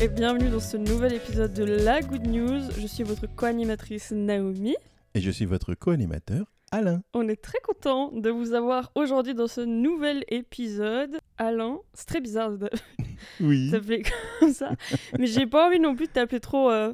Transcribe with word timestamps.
et 0.00 0.06
bienvenue 0.06 0.48
dans 0.48 0.60
ce 0.60 0.76
nouvel 0.76 1.14
épisode 1.14 1.52
de 1.52 1.64
La 1.64 2.00
Good 2.00 2.28
News. 2.28 2.60
Je 2.78 2.86
suis 2.86 3.02
votre 3.02 3.26
co-animatrice 3.26 4.12
Naomi. 4.12 4.76
Et 5.14 5.20
je 5.20 5.30
suis 5.30 5.44
votre 5.44 5.74
co-animateur, 5.74 6.46
Alain. 6.70 7.02
On 7.14 7.28
est 7.28 7.40
très 7.40 7.58
content 7.60 8.12
de 8.12 8.30
vous 8.30 8.52
avoir 8.52 8.92
aujourd'hui 8.94 9.34
dans 9.34 9.46
ce 9.46 9.60
nouvel 9.62 10.24
épisode. 10.28 11.18
Alain, 11.38 11.78
c'est 11.94 12.06
très 12.06 12.20
bizarre 12.20 12.50
de 12.58 12.68
Oui. 13.40 13.68
t'appeler 13.72 14.02
comme 14.40 14.52
ça, 14.52 14.72
mais 15.18 15.26
j'ai 15.26 15.46
pas 15.46 15.66
envie 15.68 15.80
non 15.80 15.94
plus 15.94 16.06
de 16.06 16.12
t'appeler 16.12 16.40
trop. 16.40 16.70
euh, 16.70 16.92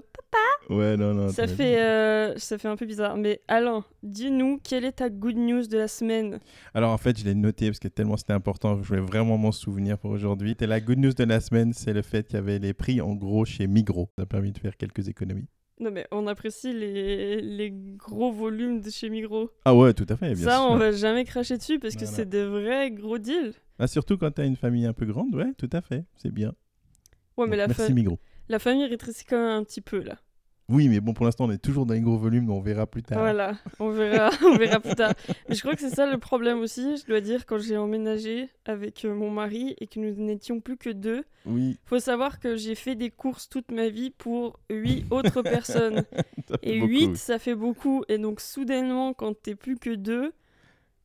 Ouais, 0.69 0.97
non, 0.97 1.15
non. 1.15 1.29
Ça 1.29 1.47
fait, 1.47 1.81
euh, 1.81 2.37
ça 2.39 2.59
fait 2.59 2.67
un 2.69 2.77
peu 2.77 2.87
bizarre. 2.87 3.17
Mais 3.17 3.41
Alain, 3.47 3.85
dis-nous 4.03 4.59
quelle 4.65 4.85
est 4.85 4.93
ta 4.93 5.09
good 5.11 5.37
news 5.37 5.67
de 5.67 5.77
la 5.79 5.87
semaine? 5.89 6.41
Alors 6.73 6.91
en 6.93 6.99
fait, 6.99 7.19
je 7.19 7.25
l'ai 7.25 7.35
noté 7.35 7.67
parce 7.67 7.79
que 7.79 7.87
tellement 7.89 8.17
c'était 8.17 8.33
important, 8.33 8.77
je 8.77 8.83
voulais 8.89 9.01
vraiment 9.01 9.37
m'en 9.39 9.53
souvenir 9.53 9.99
pour 9.99 10.11
aujourd'hui. 10.11 10.57
La 10.61 10.81
good 10.81 10.99
news 10.99 11.13
de 11.13 11.25
la 11.25 11.41
semaine, 11.41 11.73
c'est 11.73 11.93
le 11.93 12.03
fait 12.03 12.27
qu'il 12.27 12.35
y 12.37 12.39
avait 12.39 12.59
les 12.59 12.73
prix 12.75 13.01
en 13.01 13.15
gros 13.15 13.45
chez 13.45 13.67
Migros. 13.67 14.09
Ça 14.17 14.23
a 14.23 14.27
permis 14.27 14.51
de 14.53 14.59
faire 14.59 14.77
quelques 14.77 15.09
économies. 15.09 15.47
Non 15.81 15.91
mais 15.91 16.07
on 16.13 16.27
apprécie 16.29 16.73
les, 16.73 17.41
les 17.41 17.71
gros 17.73 18.31
volumes 18.31 18.81
de 18.81 18.91
chez 18.91 19.11
Migros. 19.11 19.51
Ah 19.65 19.75
ouais, 19.75 19.93
tout 19.93 20.07
à 20.09 20.17
fait, 20.17 20.35
bien 20.35 20.45
ça, 20.45 20.57
sûr. 20.59 20.67
on 20.71 20.77
va 20.77 20.93
jamais 20.93 21.25
cracher 21.25 21.57
dessus 21.59 21.79
parce 21.81 21.97
que 21.97 22.07
c'est 22.07 22.29
des 22.29 22.45
vrais 22.47 22.91
gros 22.93 23.19
deals. 23.19 23.55
Ah, 23.81 23.89
surtout 23.89 24.17
quand 24.17 24.31
t'as 24.31 24.47
une 24.47 24.55
famille 24.57 24.87
un 24.87 24.93
peu 24.93 25.05
grande, 25.05 25.35
ouais, 25.35 25.53
tout 25.59 25.71
à 25.73 25.81
fait, 25.81 26.05
c'est 26.17 26.31
bien. 26.33 26.55
Ouais, 27.37 27.47
mais 27.49 27.57
Donc, 27.57 27.59
la, 27.59 27.67
Merci 27.67 27.87
fa- 27.89 27.93
Migros. 27.93 28.21
la 28.49 28.59
famille 28.61 28.87
rétrécit 28.87 29.25
quand 29.25 29.37
même 29.37 29.59
un 29.61 29.65
petit 29.65 29.81
peu 29.81 30.01
là. 30.01 30.17
Oui, 30.69 30.89
mais 30.89 31.01
bon, 31.01 31.13
pour 31.13 31.27
l'instant, 31.27 31.45
on 31.45 31.51
est 31.51 31.59
toujours 31.59 31.85
dans 31.85 31.93
les 31.93 32.01
gros 32.01 32.17
volumes, 32.17 32.47
mais 32.47 32.53
on 32.53 32.61
verra 32.61 32.87
plus 32.87 33.03
tard. 33.03 33.19
Voilà, 33.19 33.57
on 33.81 33.91
verra, 33.91 34.31
on 34.45 34.57
verra 34.57 34.81
plus 34.81 34.95
tard. 34.95 35.13
Mais 35.49 35.55
je 35.55 35.61
crois 35.61 35.75
que 35.75 35.81
c'est 35.81 35.95
ça 35.95 36.11
le 36.11 36.17
problème 36.19 36.61
aussi, 36.61 36.97
je 36.97 37.07
dois 37.07 37.21
dire, 37.21 37.45
quand 37.45 37.59
j'ai 37.59 37.77
emménagé 37.77 38.49
avec 38.65 39.05
euh, 39.05 39.15
mon 39.15 39.31
mari 39.31 39.75
et 39.79 39.87
que 39.87 40.01
nous 40.01 40.15
n'étions 40.15 40.61
plus 40.61 40.79
que 40.79 40.91
deux. 40.91 41.25
Oui, 41.45 41.79
Faut 41.85 41.99
savoir 41.99 42.41
que 42.41 42.57
j'ai 42.57 42.75
fait 42.75 42.95
des 42.95 43.11
courses 43.11 43.49
toute 43.49 43.71
ma 43.71 43.89
vie 43.89 44.11
pour 44.11 44.59
huit 44.71 45.05
autres 45.11 45.43
personnes. 45.43 46.05
Et. 46.63 46.81
8, 46.81 47.17
ça 47.17 47.39
fait 47.39 47.55
beaucoup. 47.55 48.05
Et 48.09 48.17
donc, 48.17 48.41
soudainement, 48.41 49.13
quand 49.13 49.35
t'es 49.41 49.55
plus 49.55 49.77
que 49.77 49.95
deux, 49.95 50.33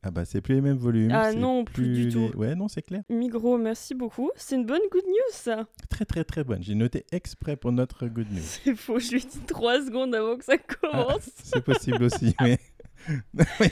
Ah 0.02 0.10
bah, 0.10 0.24
c'est 0.24 0.40
plus 0.40 0.54
les 0.54 0.60
mêmes 0.62 0.78
volumes. 0.78 1.10
Ah 1.12 1.32
non, 1.34 1.64
plus 1.64 1.88
du 1.92 2.04
les- 2.06 2.10
tout. 2.12 2.30
Ouais, 2.34 2.54
non, 2.54 2.68
c'est 2.68 2.80
clair. 2.80 3.02
Migros, 3.10 3.58
merci 3.58 3.94
beaucoup. 3.94 4.30
C'est 4.34 4.54
une 4.56 4.64
bonne 4.64 4.80
good 4.90 5.04
news, 5.06 5.32
ça. 5.32 5.66
Très, 5.90 6.06
très, 6.06 6.24
très 6.24 6.42
bonne. 6.42 6.62
J'ai 6.62 6.74
noté 6.74 7.04
exprès 7.12 7.56
pour 7.56 7.70
notre 7.70 8.06
good 8.06 8.30
news. 8.32 8.40
C'est 8.42 8.74
faux, 8.74 8.98
je 8.98 9.10
lui 9.10 9.18
ai 9.18 9.20
dit 9.20 9.40
3 9.46 9.82
secondes 9.84 10.14
avant 10.14 10.36
que 10.38 10.44
ça 10.44 10.56
commence. 10.56 11.28
C'est 11.44 11.62
possible 11.62 12.02
aussi, 12.04 12.34
mais 12.40 12.58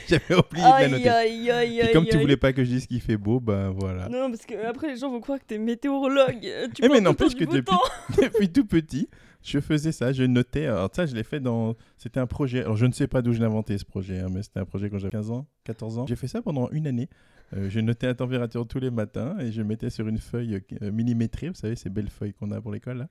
j'avais 0.07 0.35
oublié 0.35 0.63
de 0.63 0.69
la 0.69 0.75
aïe, 0.75 0.91
noter. 0.91 1.09
aïe, 1.09 1.51
aïe, 1.51 1.77
Et 1.77 1.81
aïe. 1.81 1.93
comme 1.93 2.05
tu 2.05 2.15
aïe. 2.15 2.21
voulais 2.21 2.37
pas 2.37 2.53
que 2.53 2.63
je 2.63 2.69
dise 2.69 2.85
qu'il 2.87 3.01
fait 3.01 3.17
beau, 3.17 3.39
ben 3.39 3.71
voilà. 3.71 4.07
Non, 4.09 4.29
parce 4.29 4.45
que 4.45 4.53
après, 4.65 4.87
les 4.87 4.97
gens 4.97 5.09
vont 5.09 5.21
croire 5.21 5.39
que 5.39 5.45
t'es 5.45 5.57
météorologue. 5.57 6.41
Tu 6.75 6.83
Eh, 6.85 6.89
mais 6.89 7.01
n'empêche 7.01 7.35
que 7.35 7.43
depuis-. 7.45 7.75
Depuis 8.21 8.51
tout 8.51 8.65
petit, 8.65 9.09
je 9.43 9.59
faisais 9.59 9.91
ça, 9.91 10.11
je 10.11 10.23
notais. 10.23 10.65
Alors 10.65 10.89
ça, 10.93 11.05
je 11.05 11.15
l'ai 11.15 11.23
fait 11.23 11.39
dans... 11.39 11.75
C'était 11.97 12.19
un 12.19 12.27
projet. 12.27 12.61
Alors 12.61 12.75
je 12.75 12.85
ne 12.85 12.91
sais 12.91 13.07
pas 13.07 13.21
d'où 13.21 13.33
je 13.33 13.39
l'ai 13.39 13.45
inventé 13.45 13.77
ce 13.77 13.85
projet, 13.85 14.19
hein, 14.19 14.27
mais 14.31 14.43
c'était 14.43 14.59
un 14.59 14.65
projet 14.65 14.89
quand 14.89 14.99
j'avais 14.99 15.11
15 15.11 15.31
ans, 15.31 15.47
14 15.63 15.99
ans. 15.99 16.05
J'ai 16.07 16.15
fait 16.15 16.27
ça 16.27 16.41
pendant 16.41 16.69
une 16.71 16.87
année. 16.87 17.09
Euh, 17.53 17.69
je 17.69 17.79
notais 17.79 18.07
la 18.07 18.15
température 18.15 18.67
tous 18.67 18.79
les 18.79 18.91
matins 18.91 19.37
et 19.39 19.51
je 19.51 19.61
mettais 19.61 19.89
sur 19.89 20.07
une 20.07 20.19
feuille 20.19 20.61
euh, 20.81 20.91
millimétrée, 20.91 21.49
vous 21.49 21.55
savez, 21.55 21.75
ces 21.75 21.89
belles 21.89 22.09
feuilles 22.09 22.33
qu'on 22.33 22.51
a 22.51 22.61
pour 22.61 22.71
l'école 22.71 22.97
là. 22.97 23.09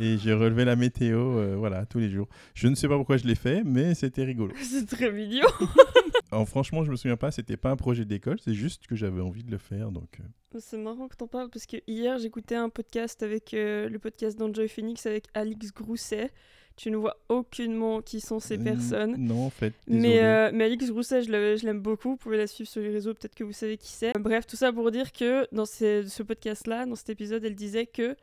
Et 0.00 0.18
je 0.18 0.30
relevais 0.30 0.64
la 0.64 0.76
météo, 0.76 1.38
euh, 1.38 1.54
voilà, 1.56 1.86
tous 1.86 1.98
les 1.98 2.10
jours. 2.10 2.28
Je 2.54 2.66
ne 2.68 2.74
sais 2.74 2.88
pas 2.88 2.96
pourquoi 2.96 3.16
je 3.16 3.26
l'ai 3.26 3.34
fait, 3.34 3.62
mais 3.64 3.94
c'était 3.94 4.24
rigolo. 4.24 4.52
C'est 4.62 4.86
très 4.86 5.10
mignon. 5.12 5.46
Alors 6.32 6.48
franchement, 6.48 6.84
je 6.84 6.90
me 6.90 6.96
souviens 6.96 7.16
pas, 7.16 7.30
c'était 7.30 7.56
pas 7.56 7.70
un 7.70 7.76
projet 7.76 8.04
d'école, 8.04 8.38
c'est 8.44 8.54
juste 8.54 8.86
que 8.88 8.96
j'avais 8.96 9.20
envie 9.20 9.44
de 9.44 9.52
le 9.52 9.58
faire, 9.58 9.92
donc... 9.92 10.18
euh, 10.20 10.58
C'est 10.60 10.78
marrant 10.78 11.06
que 11.06 11.14
t'en 11.16 11.28
parles 11.28 11.48
parce 11.48 11.64
que 11.66 11.76
hier, 11.86 12.18
j'écoutais 12.18 12.56
un 12.56 12.70
podcast 12.70 13.22
avec 13.22 13.54
euh, 13.54 13.88
le 13.88 13.98
podcast 14.00 14.36
d'Enjoy 14.36 14.68
Phoenix 14.68 15.06
avec 15.06 15.26
Alix 15.34 15.72
Grousset. 15.72 16.30
Tu 16.76 16.90
ne 16.90 16.96
vois 16.96 17.16
aucunement 17.28 18.02
qui 18.02 18.20
sont 18.20 18.40
ces 18.40 18.58
personnes. 18.58 19.14
Non, 19.16 19.46
en 19.46 19.50
fait. 19.50 19.72
désolé. 19.86 20.08
Mais, 20.08 20.50
mais 20.52 20.64
Alix 20.64 20.90
Grousset, 20.90 21.22
je 21.22 21.64
l'aime 21.64 21.78
beaucoup. 21.80 22.10
Vous 22.10 22.16
pouvez 22.16 22.36
la 22.36 22.48
suivre 22.48 22.68
sur 22.68 22.82
les 22.82 22.90
réseaux, 22.90 23.14
peut-être 23.14 23.36
que 23.36 23.44
vous 23.44 23.52
savez 23.52 23.76
qui 23.76 23.92
c'est. 23.92 24.12
Bref, 24.18 24.44
tout 24.44 24.56
ça 24.56 24.72
pour 24.72 24.90
dire 24.90 25.12
que 25.12 25.46
dans 25.54 25.66
ces- 25.66 26.08
ce 26.08 26.24
podcast-là, 26.24 26.84
dans 26.86 26.96
cet 26.96 27.10
épisode, 27.10 27.44
elle 27.44 27.54
disait 27.54 27.86
que 27.86 28.16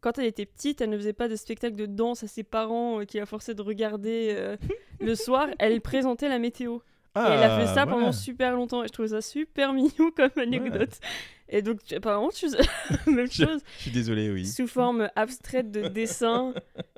quand 0.00 0.18
elle 0.18 0.26
était 0.26 0.46
petite, 0.46 0.80
elle 0.80 0.90
ne 0.90 0.96
faisait 0.96 1.12
pas 1.12 1.28
de 1.28 1.36
spectacle 1.36 1.76
de 1.76 1.86
danse 1.86 2.22
à 2.24 2.26
ses 2.28 2.42
parents 2.44 3.00
euh, 3.00 3.04
qui 3.04 3.16
la 3.18 3.26
forçaient 3.26 3.54
de 3.54 3.62
regarder 3.62 4.34
euh, 4.36 4.56
le 5.00 5.14
soir. 5.14 5.48
Elle 5.58 5.80
présentait 5.80 6.28
la 6.28 6.38
météo. 6.38 6.76
et 7.16 7.20
elle 7.20 7.42
a 7.42 7.58
fait 7.58 7.66
ça 7.74 7.82
Ah, 7.82 7.86
pendant 7.86 8.12
super 8.12 8.54
longtemps. 8.54 8.84
Et 8.84 8.86
je 8.86 8.92
trouvais 8.92 9.08
ça 9.08 9.20
super 9.20 9.72
mignon 9.72 10.10
comme 10.16 10.30
anecdote. 10.36 11.00
Et 11.48 11.62
donc, 11.62 11.82
tu- 11.82 11.94
apparemment, 11.94 12.28
tu 12.28 12.46
faisais 12.46 12.58
la 13.06 13.12
même 13.12 13.30
chose 13.30 13.60
Je 13.78 13.82
suis 13.82 13.90
désolé, 13.90 14.30
oui. 14.30 14.46
sous 14.46 14.66
forme 14.68 15.08
abstraite 15.16 15.70
de 15.72 15.88
dessin. 15.88 16.52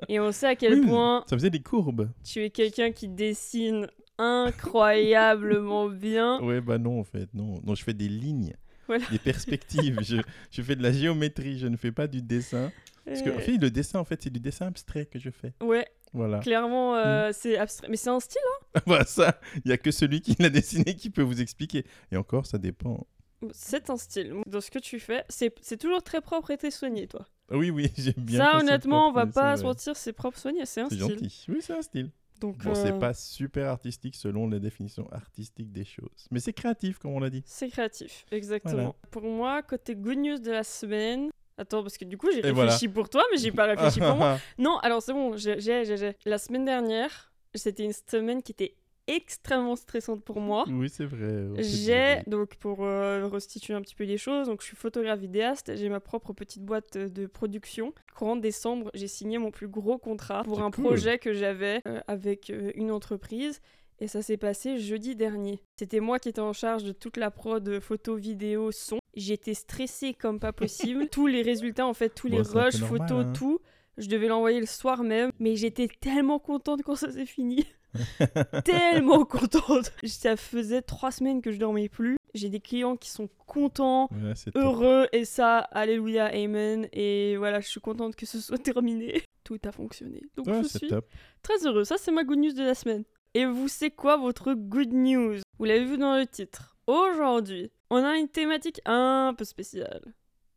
Et 0.09 0.19
on 0.19 0.31
sait 0.31 0.47
à 0.47 0.55
quel 0.55 0.81
Oui, 0.81 0.85
point 0.87 1.23
Ça 1.27 1.35
faisait 1.37 1.49
des 1.49 1.61
courbes. 1.61 2.09
tu 2.23 2.43
es 2.43 2.49
quelqu'un 2.49 2.91
qui 2.91 3.07
dessine 3.07 3.87
incroyablement 4.17 5.87
bien. 5.89 6.39
Ouais, 6.41 6.61
bah 6.61 6.77
non, 6.77 6.99
en 6.99 7.03
fait, 7.03 7.29
non. 7.33 7.61
Non, 7.65 7.75
je 7.75 7.83
fais 7.83 7.93
des 7.93 8.07
lignes, 8.09 8.53
Voilà. 8.87 9.05
des 9.11 9.17
perspectives. 9.19 9.99
je, 10.03 10.17
je 10.51 10.61
fais 10.61 10.75
de 10.75 10.83
la 10.83 10.91
géométrie, 10.91 11.57
je 11.57 11.67
ne 11.67 11.77
fais 11.77 11.91
pas 11.91 12.07
du 12.07 12.21
dessin. 12.21 12.71
Parce 13.05 13.21
que, 13.21 13.29
en 13.29 13.39
fait, 13.39 13.57
le 13.57 13.71
dessin, 13.71 13.99
en 13.99 14.05
fait, 14.05 14.21
c'est 14.21 14.29
du 14.29 14.39
dessin 14.39 14.67
abstrait 14.67 15.05
que 15.05 15.17
je 15.19 15.29
fais. 15.29 15.53
Ouais, 15.61 15.87
Voilà. 16.13 16.39
clairement, 16.39 16.95
euh, 16.95 17.29
Mm. 17.29 17.33
c'est 17.33 17.57
abstrait. 17.57 17.87
Mais 17.89 17.97
c'est 17.97 18.09
un 18.09 18.19
style, 18.19 18.41
voilà, 18.85 19.05
ça, 19.05 19.39
il 19.55 19.61
n'y 19.65 19.71
a 19.71 19.77
que 19.77 19.91
celui 19.91 20.21
qui 20.21 20.35
l'a 20.39 20.49
dessiné 20.85 20.95
qui 20.95 21.09
peut 21.09 21.21
vous 21.23 21.41
expliquer. 21.41 21.85
Et 22.11 22.17
encore, 22.17 22.45
ça 22.45 22.57
dépend. 22.57 23.07
hein. 23.43 23.47
C'est 23.53 23.89
un 23.89 23.97
style. 23.97 24.35
Dans 24.45 24.61
ce 24.61 24.69
que 24.69 24.77
tu 24.77 24.99
fais, 24.99 25.23
c'est 25.27 25.51
c'est 25.61 25.77
toujours 25.77 26.03
très 26.03 26.21
propre 26.21 26.51
et 26.51 26.57
très 26.57 26.69
soigné, 26.69 27.07
toi. 27.07 27.25
Oui, 27.49 27.71
oui, 27.71 27.91
j'aime 27.97 28.13
bien. 28.17 28.37
ça, 28.37 28.51
c'est 28.53 28.59
honnêtement, 28.63 29.07
on 29.09 29.11
propre, 29.13 29.25
va 29.25 29.31
c'est 29.31 29.33
pas 29.33 29.57
se 29.57 29.63
mentir, 29.63 29.95
c'est 29.97 30.13
propre 30.13 30.37
soigné, 30.37 30.65
c'est 30.67 30.81
un 30.81 30.89
C'est 30.89 30.95
style. 30.95 31.09
gentil. 31.09 31.45
Oui, 31.49 31.57
c'est 31.61 31.73
un 31.73 31.81
style. 31.81 32.11
Donc, 32.39 32.57
Bon, 32.63 32.73
c'est 32.75 32.91
euh, 32.91 32.99
pas 32.99 33.13
super 33.13 33.67
artistique 33.69 34.15
selon 34.15 34.47
la 34.47 34.57
définition 34.59 35.07
artistique 35.11 35.71
des 35.71 35.85
choses. 35.85 36.27
Mais 36.31 36.39
c'est 36.39 36.53
créatif, 36.53 36.97
comme 36.97 37.11
on 37.11 37.19
l'a 37.19 37.29
dit. 37.29 37.43
C'est 37.45 37.69
créatif, 37.69 38.25
exactement. 38.31 38.73
Voilà. 38.75 38.93
Pour 39.11 39.23
moi, 39.23 39.61
côté 39.63 39.95
good 39.95 40.17
news 40.17 40.39
de 40.39 40.51
la 40.51 40.63
semaine. 40.63 41.29
Attends, 41.57 41.81
parce 41.81 41.97
que 41.97 42.05
du 42.05 42.17
coup, 42.17 42.29
j'ai 42.31 42.41
réfléchi 42.41 42.87
voilà. 42.87 42.93
pour 42.93 43.09
toi, 43.09 43.23
mais 43.31 43.37
j'ai 43.37 43.51
pas 43.51 43.65
réfléchi 43.65 43.99
pour 43.99 44.15
moi. 44.15 44.37
Non, 44.57 44.77
alors 44.79 45.01
c'est 45.01 45.13
bon, 45.13 45.35
j'ai, 45.37 45.59
j'ai, 45.59 45.85
j'ai-. 45.85 46.15
La 46.25 46.37
semaine 46.37 46.65
dernière, 46.65 47.31
c'était 47.55 47.83
une 47.83 47.93
semaine 47.93 48.41
qui 48.41 48.51
était 48.51 48.75
extrêmement 49.07 49.75
stressante 49.75 50.23
pour 50.23 50.39
moi. 50.39 50.63
oui, 50.69 50.89
c'est 50.89 51.05
vrai. 51.05 51.47
J'ai, 51.61 52.21
donc 52.27 52.55
pour 52.55 52.83
euh, 52.85 53.27
restituer 53.27 53.73
un 53.73 53.81
petit 53.81 53.95
peu 53.95 54.03
les 54.05 54.17
choses, 54.17 54.47
donc 54.47 54.61
je 54.61 54.67
suis 54.67 54.77
photographe 54.77 55.19
vidéaste, 55.19 55.75
j'ai 55.75 55.89
ma 55.89 55.99
propre 55.99 56.33
petite 56.33 56.63
boîte 56.63 56.97
de 56.97 57.25
production. 57.25 57.93
Courant 58.15 58.35
décembre, 58.35 58.89
j'ai 58.93 59.07
signé 59.07 59.37
mon 59.37 59.51
plus 59.51 59.67
gros 59.67 59.97
contrat 59.97 60.43
pour 60.43 60.57
C'est 60.57 60.63
un 60.63 60.71
cool. 60.71 60.85
projet 60.85 61.17
que 61.17 61.33
j'avais 61.33 61.81
euh, 61.87 61.99
avec 62.07 62.49
euh, 62.49 62.71
une 62.75 62.91
entreprise. 62.91 63.61
Et 63.99 64.07
ça 64.07 64.23
s'est 64.23 64.37
passé 64.37 64.79
jeudi 64.79 65.15
dernier. 65.15 65.61
C'était 65.77 65.99
moi 65.99 66.17
qui 66.17 66.29
étais 66.29 66.41
en 66.41 66.53
charge 66.53 66.83
de 66.83 66.91
toute 66.91 67.17
la 67.17 67.29
prod 67.29 67.79
photo, 67.79 68.15
vidéo, 68.15 68.71
son. 68.71 68.97
J'étais 69.15 69.53
stressée 69.53 70.13
comme 70.13 70.39
pas 70.39 70.53
possible. 70.53 71.07
tous 71.11 71.27
les 71.27 71.41
résultats, 71.41 71.85
en 71.85 71.93
fait, 71.93 72.09
tous 72.09 72.29
Bon, 72.29 72.37
les 72.37 72.41
rushs, 72.41 72.79
normal, 72.79 72.99
photos, 72.99 73.25
hein. 73.25 73.33
tout. 73.33 73.59
Je 73.97 74.07
devais 74.07 74.27
l'envoyer 74.27 74.59
le 74.59 74.65
soir 74.65 75.03
même. 75.03 75.31
Mais 75.39 75.55
j'étais 75.55 75.87
tellement 75.87 76.39
contente 76.39 76.81
quand 76.83 76.95
ça 76.95 77.11
s'est 77.11 77.25
fini. 77.25 77.65
tellement 78.63 79.25
contente. 79.25 79.91
Ça 80.05 80.37
faisait 80.37 80.81
trois 80.81 81.11
semaines 81.11 81.41
que 81.41 81.51
je 81.51 81.59
dormais 81.59 81.89
plus. 81.89 82.17
J'ai 82.33 82.49
des 82.49 82.61
clients 82.61 82.95
qui 82.95 83.09
sont 83.09 83.27
contents, 83.45 84.07
top. 84.07 84.55
heureux, 84.55 85.07
et 85.11 85.25
ça, 85.25 85.59
alléluia, 85.59 86.27
amen. 86.27 86.87
Et 86.93 87.35
voilà, 87.35 87.59
je 87.59 87.67
suis 87.67 87.81
contente 87.81 88.15
que 88.15 88.25
ce 88.25 88.39
soit 88.39 88.57
terminé. 88.57 89.23
Tout 89.43 89.59
a 89.65 89.71
fonctionné. 89.71 90.21
Donc 90.37 90.47
Ouais, 90.47 90.63
je 90.63 90.67
suis 90.69 90.87
top. 90.87 91.05
très 91.41 91.65
heureux. 91.65 91.83
Ça, 91.83 91.97
c'est 91.97 92.11
ma 92.11 92.23
good 92.23 92.39
news 92.39 92.53
de 92.53 92.63
la 92.63 92.75
semaine. 92.75 93.03
Et 93.33 93.45
vous, 93.45 93.67
c'est 93.67 93.91
quoi 93.91 94.15
votre 94.17 94.53
good 94.53 94.93
news? 94.93 95.35
Vous 95.59 95.65
l'avez 95.65 95.83
vu 95.85 95.97
dans 95.97 96.17
le 96.17 96.25
titre. 96.25 96.77
Aujourd'hui, 96.87 97.71
on 97.91 98.03
a 98.03 98.17
une 98.17 98.29
thématique 98.29 98.81
un 98.85 99.35
peu 99.37 99.43
spéciale. 99.43 100.01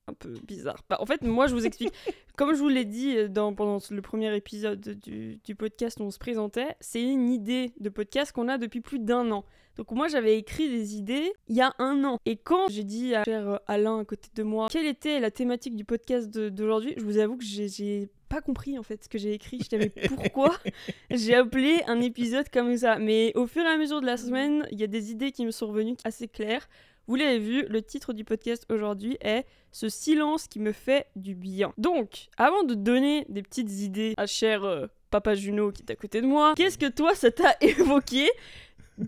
Un 0.06 0.12
peu 0.12 0.34
bizarre. 0.46 0.84
Bah, 0.88 0.98
en 1.00 1.06
fait, 1.06 1.22
moi, 1.22 1.46
je 1.46 1.54
vous 1.54 1.66
explique. 1.66 1.92
Comme 2.36 2.54
je 2.54 2.58
vous 2.58 2.68
l'ai 2.68 2.84
dit 2.84 3.16
euh, 3.16 3.28
dans, 3.28 3.54
pendant 3.54 3.78
le 3.90 4.02
premier 4.02 4.34
épisode 4.36 4.80
du, 4.80 5.40
du 5.44 5.54
podcast 5.54 5.98
où 5.98 6.04
on 6.04 6.10
se 6.10 6.18
présentait, 6.18 6.76
c'est 6.80 7.02
une 7.02 7.30
idée 7.30 7.72
de 7.80 7.88
podcast 7.88 8.32
qu'on 8.32 8.48
a 8.48 8.58
depuis 8.58 8.80
plus 8.80 8.98
d'un 8.98 9.30
an. 9.30 9.44
Donc 9.76 9.90
moi, 9.90 10.08
j'avais 10.08 10.38
écrit 10.38 10.68
des 10.68 10.96
idées 10.96 11.32
il 11.48 11.56
y 11.56 11.60
a 11.60 11.74
un 11.78 12.04
an. 12.04 12.18
Et 12.26 12.36
quand 12.36 12.68
j'ai 12.68 12.84
dit 12.84 13.14
à 13.14 13.24
cher 13.24 13.48
euh, 13.48 13.56
Alain 13.66 14.00
à 14.00 14.04
côté 14.04 14.28
de 14.34 14.42
moi 14.42 14.68
quelle 14.70 14.86
était 14.86 15.18
la 15.20 15.30
thématique 15.30 15.74
du 15.74 15.84
podcast 15.84 16.28
d'aujourd'hui, 16.30 16.94
je 16.96 17.02
vous 17.02 17.18
avoue 17.18 17.36
que 17.36 17.44
j'ai 17.44 18.08
pas 18.28 18.40
compris 18.40 18.78
en 18.78 18.82
fait 18.82 19.02
ce 19.04 19.08
que 19.08 19.18
j'ai 19.18 19.32
écrit. 19.32 19.60
Je 19.62 19.68
savais 19.68 19.90
pourquoi 19.90 20.56
j'ai 21.10 21.34
appelé 21.34 21.82
un 21.86 22.00
épisode 22.00 22.48
comme 22.50 22.76
ça. 22.76 22.98
Mais 22.98 23.32
au 23.34 23.46
fur 23.46 23.62
et 23.62 23.68
à 23.68 23.76
mesure 23.76 24.00
de 24.00 24.06
la 24.06 24.16
semaine, 24.16 24.66
il 24.70 24.78
y 24.78 24.84
a 24.84 24.88
des 24.88 25.10
idées 25.10 25.32
qui 25.32 25.44
me 25.44 25.50
sont 25.50 25.66
revenues 25.66 25.96
assez 26.04 26.28
claires. 26.28 26.68
Vous 27.06 27.16
l'avez 27.16 27.38
vu, 27.38 27.66
le 27.68 27.82
titre 27.82 28.14
du 28.14 28.24
podcast 28.24 28.64
aujourd'hui 28.70 29.18
est 29.20 29.44
Ce 29.72 29.90
silence 29.90 30.48
qui 30.48 30.58
me 30.58 30.72
fait 30.72 31.06
du 31.16 31.34
bien. 31.34 31.74
Donc, 31.76 32.28
avant 32.38 32.64
de 32.64 32.74
donner 32.74 33.26
des 33.28 33.42
petites 33.42 33.70
idées 33.70 34.14
à 34.16 34.26
cher 34.26 34.64
euh, 34.64 34.86
Papa 35.10 35.34
Juno 35.34 35.70
qui 35.70 35.82
est 35.82 35.90
à 35.92 35.96
côté 35.96 36.22
de 36.22 36.26
moi, 36.26 36.54
qu'est-ce 36.56 36.78
que 36.78 36.88
toi 36.88 37.14
ça 37.14 37.30
t'a 37.30 37.56
évoqué 37.60 38.26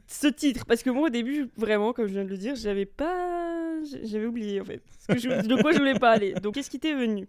ce 0.06 0.26
titre? 0.26 0.66
Parce 0.66 0.82
que 0.82 0.90
moi 0.90 1.06
au 1.06 1.10
début, 1.10 1.48
vraiment, 1.56 1.94
comme 1.94 2.06
je 2.06 2.12
viens 2.12 2.24
de 2.24 2.28
le 2.30 2.36
dire, 2.36 2.54
j'avais 2.54 2.84
pas. 2.86 3.82
J'avais 4.02 4.26
oublié 4.26 4.60
en 4.60 4.64
fait. 4.64 4.82
De 5.08 5.62
quoi 5.62 5.72
je 5.72 5.78
voulais 5.78 5.98
parler. 5.98 6.34
Donc, 6.34 6.54
qu'est-ce 6.54 6.70
qui 6.70 6.78
t'est 6.80 6.94
venu? 6.94 7.28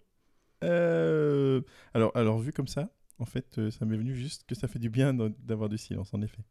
Euh, 0.64 1.62
alors, 1.94 2.12
alors, 2.16 2.40
vu 2.40 2.52
comme 2.52 2.68
ça, 2.68 2.90
en 3.20 3.26
fait, 3.26 3.58
euh, 3.58 3.72
ça 3.72 3.86
m'est 3.86 3.98
venu 3.98 4.16
juste 4.16 4.44
que 4.46 4.56
ça 4.56 4.68
fait 4.68 4.80
du 4.80 4.90
bien 4.90 5.14
d'avoir 5.14 5.70
du 5.70 5.78
silence, 5.78 6.14
en 6.14 6.22
effet. 6.22 6.42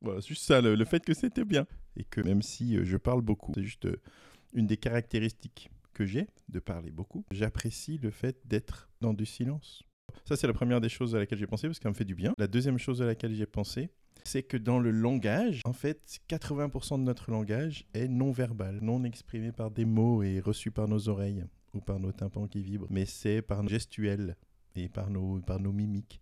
Voilà, 0.00 0.20
c'est 0.20 0.28
juste 0.28 0.44
ça, 0.44 0.60
le, 0.60 0.84
fait 0.84 1.04
que 1.04 1.14
c'était 1.14 1.44
bien. 1.44 1.66
Et 1.96 2.04
que 2.04 2.20
même 2.20 2.42
si 2.42 2.76
euh, 2.76 2.84
je 2.84 2.96
parle 2.96 3.22
beaucoup, 3.22 3.52
c'est 3.54 3.62
juste 3.62 3.86
euh, 3.86 4.00
une 4.52 4.66
des 4.66 4.76
caractéristiques 4.76 5.70
que 5.92 6.04
j'ai 6.04 6.26
de 6.48 6.58
parler 6.58 6.90
beaucoup. 6.90 7.24
J'apprécie 7.30 7.98
le 7.98 8.10
fait 8.10 8.36
d'être 8.44 8.90
dans 9.00 9.14
du 9.14 9.26
silence. 9.26 9.84
Ça, 10.24 10.36
c'est 10.36 10.46
la 10.46 10.52
première 10.52 10.80
des 10.80 10.88
choses 10.88 11.14
à 11.14 11.18
laquelle 11.18 11.38
j'ai 11.38 11.46
pensé 11.46 11.68
parce 11.68 11.78
qu'elle 11.78 11.90
me 11.90 11.96
fait 11.96 12.04
du 12.04 12.14
bien. 12.14 12.34
La 12.38 12.46
deuxième 12.46 12.78
chose 12.78 13.00
à 13.02 13.06
laquelle 13.06 13.34
j'ai 13.34 13.46
pensé, 13.46 13.90
c'est 14.24 14.42
que 14.42 14.56
dans 14.56 14.78
le 14.78 14.90
langage, 14.90 15.60
en 15.64 15.72
fait, 15.72 16.20
80% 16.28 16.98
de 16.98 17.04
notre 17.04 17.30
langage 17.30 17.86
est 17.94 18.08
non 18.08 18.32
verbal, 18.32 18.78
non 18.80 19.04
exprimé 19.04 19.52
par 19.52 19.70
des 19.70 19.84
mots 19.84 20.22
et 20.22 20.40
reçu 20.40 20.70
par 20.70 20.88
nos 20.88 21.08
oreilles 21.08 21.44
ou 21.74 21.80
par 21.80 21.98
nos 21.98 22.12
tympans 22.12 22.46
qui 22.46 22.62
vibrent, 22.62 22.86
mais 22.90 23.06
c'est 23.06 23.42
par 23.42 23.62
nos 23.62 23.68
gestuels 23.68 24.36
et 24.76 24.88
par 24.88 25.10
nos, 25.10 25.40
par 25.40 25.60
nos 25.60 25.72
mimiques. 25.72 26.20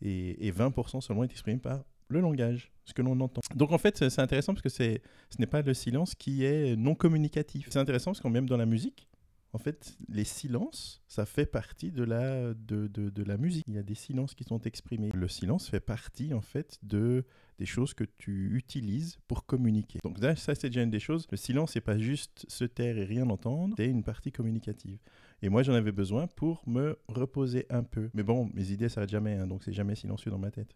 Et, 0.00 0.46
et 0.46 0.52
20% 0.52 1.00
seulement 1.00 1.24
est 1.24 1.30
exprimé 1.30 1.58
par 1.58 1.84
le 2.08 2.20
langage, 2.20 2.72
ce 2.84 2.94
que 2.94 3.02
l'on 3.02 3.18
entend. 3.20 3.40
Donc 3.54 3.72
en 3.72 3.78
fait, 3.78 4.08
c'est 4.08 4.20
intéressant 4.20 4.54
parce 4.54 4.62
que 4.62 4.68
ce 4.68 4.98
n'est 5.38 5.46
pas 5.46 5.62
le 5.62 5.74
silence 5.74 6.14
qui 6.14 6.44
est 6.44 6.76
non 6.76 6.94
communicatif. 6.94 7.68
C'est 7.70 7.78
intéressant 7.78 8.12
parce 8.12 8.20
que 8.20 8.28
même 8.28 8.48
dans 8.48 8.56
la 8.56 8.66
musique, 8.66 9.08
en 9.54 9.58
fait, 9.58 9.96
les 10.08 10.24
silences, 10.24 11.02
ça 11.08 11.24
fait 11.24 11.46
partie 11.46 11.90
de 11.90 12.04
la, 12.04 12.52
de, 12.52 12.86
de, 12.86 13.08
de 13.08 13.22
la 13.22 13.38
musique. 13.38 13.64
Il 13.66 13.74
y 13.74 13.78
a 13.78 13.82
des 13.82 13.94
silences 13.94 14.34
qui 14.34 14.44
sont 14.44 14.60
exprimés. 14.60 15.10
Le 15.14 15.28
silence 15.28 15.70
fait 15.70 15.80
partie, 15.80 16.34
en 16.34 16.42
fait, 16.42 16.78
de, 16.82 17.24
des 17.58 17.64
choses 17.64 17.94
que 17.94 18.04
tu 18.04 18.54
utilises 18.54 19.18
pour 19.26 19.46
communiquer. 19.46 20.00
Donc 20.04 20.18
ça, 20.36 20.54
c'est 20.54 20.68
déjà 20.68 20.82
une 20.82 20.90
des 20.90 21.00
choses. 21.00 21.26
Le 21.30 21.38
silence, 21.38 21.72
c'est 21.72 21.80
pas 21.80 21.98
juste 21.98 22.44
se 22.48 22.64
taire 22.64 22.98
et 22.98 23.04
rien 23.04 23.28
entendre, 23.30 23.74
c'est 23.78 23.86
une 23.88 24.04
partie 24.04 24.32
communicative. 24.32 24.98
Et 25.40 25.48
moi, 25.48 25.62
j'en 25.62 25.72
avais 25.72 25.92
besoin 25.92 26.26
pour 26.26 26.62
me 26.66 26.98
reposer 27.08 27.64
un 27.70 27.84
peu. 27.84 28.10
Mais 28.12 28.22
bon, 28.22 28.50
mes 28.52 28.70
idées 28.70 28.90
s'arrêtent 28.90 29.08
jamais, 29.10 29.34
hein, 29.34 29.46
donc 29.46 29.64
c'est 29.64 29.72
jamais 29.72 29.94
silencieux 29.94 30.30
dans 30.30 30.38
ma 30.38 30.50
tête. 30.50 30.74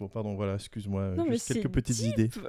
Bon, 0.00 0.08
pardon, 0.08 0.34
voilà, 0.34 0.54
excuse-moi, 0.54 1.14
juste 1.30 1.52
quelques 1.52 1.68
petites 1.68 1.96
deep. 1.96 2.12
idées. 2.18 2.30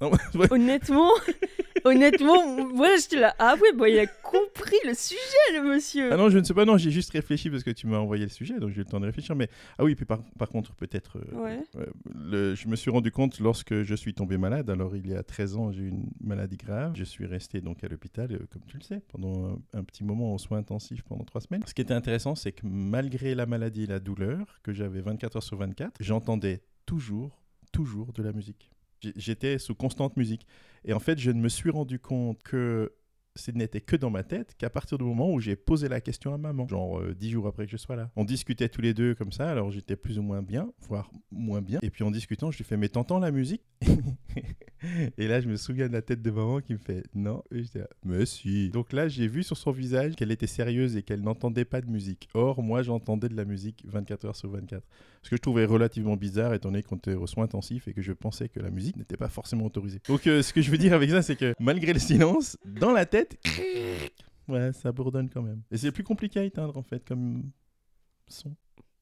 Non, 0.00 0.10
ouais. 0.34 0.48
Honnêtement, 0.52 1.10
honnêtement, 1.84 2.66
moi 2.74 2.88
j'étais 3.00 3.20
là. 3.20 3.32
Ah 3.38 3.54
ouais, 3.54 3.72
bah 3.78 3.88
il 3.88 3.96
a 4.00 4.06
compris 4.08 4.76
le 4.84 4.92
sujet, 4.92 5.20
le 5.54 5.62
monsieur. 5.72 6.12
Ah 6.12 6.16
non, 6.16 6.28
je 6.30 6.38
ne 6.38 6.42
sais 6.44 6.52
pas, 6.52 6.64
non, 6.64 6.76
j'ai 6.76 6.90
juste 6.90 7.12
réfléchi 7.12 7.48
parce 7.48 7.62
que 7.62 7.70
tu 7.70 7.86
m'as 7.86 7.98
envoyé 7.98 8.24
le 8.24 8.28
sujet, 8.28 8.58
donc 8.58 8.70
j'ai 8.70 8.78
eu 8.80 8.84
le 8.84 8.86
temps 8.86 8.98
de 8.98 9.06
réfléchir. 9.06 9.36
Mais 9.36 9.48
ah 9.78 9.84
oui, 9.84 9.94
puis 9.94 10.04
par, 10.04 10.18
par 10.36 10.48
contre, 10.48 10.74
peut-être, 10.74 11.18
euh, 11.18 11.40
Ouais. 11.44 11.60
euh, 11.76 11.86
le- 12.12 12.54
je 12.56 12.66
me 12.66 12.74
suis 12.74 12.90
rendu 12.90 13.12
compte 13.12 13.38
lorsque 13.38 13.82
je 13.82 13.94
suis 13.94 14.14
tombé 14.14 14.36
malade. 14.36 14.68
Alors, 14.68 14.96
il 14.96 15.06
y 15.06 15.14
a 15.14 15.22
13 15.22 15.56
ans, 15.56 15.70
j'ai 15.70 15.82
eu 15.84 15.88
une 15.90 16.10
maladie 16.20 16.56
grave. 16.56 16.94
Je 16.96 17.04
suis 17.04 17.24
resté 17.26 17.60
donc 17.60 17.84
à 17.84 17.88
l'hôpital, 17.88 18.32
euh, 18.32 18.38
comme 18.50 18.62
tu 18.66 18.76
le 18.78 18.82
sais, 18.82 19.00
pendant 19.12 19.46
un, 19.74 19.78
un 19.78 19.84
petit 19.84 20.02
moment 20.02 20.34
aux 20.34 20.38
soins 20.38 20.58
intensifs 20.58 21.02
pendant 21.04 21.22
trois 21.24 21.40
semaines. 21.40 21.62
Ce 21.66 21.72
qui 21.72 21.82
était 21.82 21.94
intéressant, 21.94 22.34
c'est 22.34 22.50
que 22.50 22.66
malgré 22.66 23.36
la 23.36 23.46
maladie 23.46 23.84
et 23.84 23.86
la 23.86 24.00
douleur 24.00 24.58
que 24.64 24.72
j'avais 24.72 25.02
24 25.02 25.36
heures 25.36 25.42
sur 25.44 25.56
24, 25.56 25.92
j'entendais 26.00 26.62
toujours, 26.86 27.42
toujours 27.72 28.12
de 28.12 28.22
la 28.22 28.32
musique. 28.32 28.70
J'étais 29.16 29.58
sous 29.58 29.74
constante 29.74 30.16
musique. 30.16 30.46
Et 30.84 30.92
en 30.92 31.00
fait, 31.00 31.18
je 31.18 31.30
ne 31.30 31.40
me 31.40 31.48
suis 31.48 31.70
rendu 31.70 31.98
compte 31.98 32.42
que 32.42 32.92
ce 33.36 33.50
n'était 33.50 33.80
que 33.80 33.96
dans 33.96 34.10
ma 34.10 34.22
tête 34.22 34.54
qu'à 34.56 34.70
partir 34.70 34.96
du 34.96 35.04
moment 35.04 35.32
où 35.32 35.40
j'ai 35.40 35.56
posé 35.56 35.88
la 35.88 36.00
question 36.00 36.32
à 36.32 36.38
maman, 36.38 36.68
genre 36.68 37.00
euh, 37.00 37.14
dix 37.14 37.30
jours 37.30 37.46
après 37.48 37.66
que 37.66 37.72
je 37.72 37.76
sois 37.76 37.96
là. 37.96 38.10
On 38.16 38.24
discutait 38.24 38.68
tous 38.68 38.80
les 38.80 38.94
deux 38.94 39.14
comme 39.14 39.32
ça, 39.32 39.50
alors 39.50 39.70
j'étais 39.70 39.96
plus 39.96 40.18
ou 40.18 40.22
moins 40.22 40.42
bien, 40.42 40.72
voire 40.88 41.10
moins 41.32 41.60
bien. 41.60 41.80
Et 41.82 41.90
puis 41.90 42.04
en 42.04 42.10
discutant, 42.10 42.50
je 42.50 42.58
lui 42.58 42.64
fais, 42.64 42.76
mais 42.76 42.88
t'entends 42.88 43.18
la 43.18 43.32
musique? 43.32 43.62
Et 45.18 45.28
là, 45.28 45.40
je 45.40 45.48
me 45.48 45.56
souviens 45.56 45.88
de 45.88 45.92
la 45.92 46.02
tête 46.02 46.22
de 46.22 46.30
maman 46.30 46.60
qui 46.60 46.74
me 46.74 46.78
fait, 46.78 47.04
non. 47.14 47.42
Et 47.50 47.62
j'étais 47.62 47.80
là, 47.80 47.88
mais 48.04 48.26
si. 48.26 48.70
Donc 48.70 48.92
là, 48.92 49.08
j'ai 49.08 49.28
vu 49.28 49.42
sur 49.42 49.56
son 49.56 49.70
visage 49.70 50.14
qu'elle 50.14 50.30
était 50.30 50.46
sérieuse 50.46 50.96
et 50.96 51.02
qu'elle 51.02 51.22
n'entendait 51.22 51.64
pas 51.64 51.80
de 51.80 51.90
musique. 51.90 52.28
Or, 52.34 52.62
moi, 52.62 52.82
j'entendais 52.82 53.28
de 53.28 53.36
la 53.36 53.44
musique 53.44 53.84
24 53.86 54.24
heures 54.26 54.36
sur 54.36 54.50
24. 54.50 54.82
Ce 55.22 55.30
que 55.30 55.36
je 55.36 55.40
trouvais 55.40 55.64
relativement 55.64 56.16
bizarre, 56.16 56.54
étant 56.54 56.70
donné 56.70 56.82
qu'on 56.82 56.96
était 56.96 57.14
aux 57.14 57.26
soins 57.26 57.44
intensifs 57.44 57.88
et 57.88 57.94
que 57.94 58.02
je 58.02 58.12
pensais 58.12 58.48
que 58.48 58.60
la 58.60 58.70
musique 58.70 58.96
n'était 58.96 59.16
pas 59.16 59.28
forcément 59.28 59.64
autorisée. 59.64 60.00
Donc, 60.08 60.26
euh, 60.26 60.42
ce 60.42 60.52
que 60.52 60.60
je 60.60 60.70
veux 60.70 60.78
dire 60.78 60.92
avec 60.92 61.10
ça, 61.10 61.22
c'est 61.22 61.36
que 61.36 61.54
malgré 61.58 61.92
le 61.92 61.98
silence, 61.98 62.58
dans 62.64 62.92
la 62.92 63.06
tête, 63.06 63.38
ouais, 64.48 64.72
ça 64.72 64.92
bourdonne 64.92 65.30
quand 65.30 65.42
même. 65.42 65.62
Et 65.70 65.78
c'est 65.78 65.92
plus 65.92 66.04
compliqué 66.04 66.40
à 66.40 66.44
éteindre, 66.44 66.76
en 66.76 66.82
fait, 66.82 67.04
comme 67.06 67.50
son. 68.28 68.54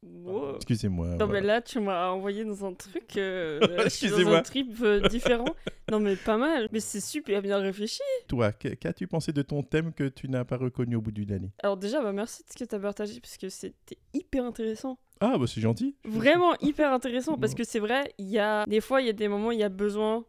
Wow. 0.05 0.57
Excusez-moi. 0.57 1.07
Non, 1.11 1.27
voilà. 1.27 1.33
mais 1.33 1.41
là, 1.47 1.63
tu 1.63 1.79
m'as 1.79 2.11
envoyé 2.11 2.45
dans 2.45 2.65
un 2.65 2.75
truc. 2.75 3.17
euh, 3.17 3.61
je 3.61 3.67
suis 3.89 4.09
dans 4.09 4.17
Excusez-moi. 4.17 4.39
un 4.39 4.43
trip 4.43 4.77
euh, 4.83 5.01
différent. 5.09 5.45
non, 5.91 6.01
mais 6.01 6.17
pas 6.17 6.37
mal. 6.37 6.69
Mais 6.73 6.81
c'est 6.81 7.01
super 7.01 7.41
bien 7.41 7.59
réfléchi. 7.59 8.01
Toi, 8.27 8.53
qu'as-tu 8.53 9.07
pensé 9.07 9.33
de 9.33 9.43
ton 9.43 9.63
thème 9.63 9.93
que 9.93 10.09
tu 10.09 10.29
n'as 10.29 10.45
pas 10.45 10.57
reconnu 10.57 10.97
au 10.97 11.01
bout 11.01 11.13
d'une 11.13 11.31
année? 11.33 11.53
Alors, 11.63 11.77
déjà, 11.77 12.03
bah, 12.03 12.13
merci 12.13 12.43
de 12.43 12.49
ce 12.51 12.57
que 12.57 12.69
tu 12.69 12.75
as 12.75 12.81
partagé 12.81 13.21
parce 13.21 13.37
que 13.37 13.49
c'était 13.49 13.99
hyper 14.13 14.45
intéressant. 14.45 14.99
Ah, 15.21 15.39
bah 15.39 15.47
c'est 15.47 15.61
gentil. 15.61 15.95
Vraiment 16.05 16.57
hyper 16.61 16.93
intéressant 16.93 17.39
parce 17.39 17.55
que 17.55 17.63
c'est 17.63 17.79
vrai, 17.79 18.13
il 18.19 18.27
y 18.29 18.41
a 18.41 18.67
des 18.67 18.81
fois, 18.81 19.01
il 19.03 19.07
y 19.07 19.11
a 19.11 19.13
des 19.13 19.29
moments 19.29 19.49
où 19.49 19.53
il 19.53 19.61
y 19.61 19.63
a 19.63 19.69
besoin 19.69 20.25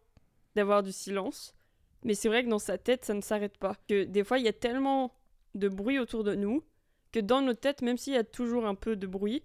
d'avoir 0.55 0.83
du 0.83 0.91
silence. 0.91 1.55
Mais 2.03 2.13
c'est 2.13 2.27
vrai 2.27 2.43
que 2.43 2.49
dans 2.49 2.59
sa 2.59 2.77
tête, 2.77 3.03
ça 3.05 3.15
ne 3.15 3.21
s'arrête 3.21 3.57
pas. 3.57 3.75
Que 3.89 4.03
des 4.03 4.23
fois, 4.23 4.37
il 4.37 4.45
y 4.45 4.47
a 4.49 4.53
tellement 4.53 5.15
de 5.55 5.67
bruit 5.67 5.97
autour 5.97 6.23
de 6.23 6.35
nous 6.35 6.63
que 7.11 7.19
dans 7.19 7.41
nos 7.41 7.53
têtes, 7.55 7.81
même 7.81 7.97
s'il 7.97 8.13
y 8.13 8.17
a 8.17 8.23
toujours 8.23 8.67
un 8.67 8.75
peu 8.75 8.95
de 8.95 9.07
bruit, 9.07 9.41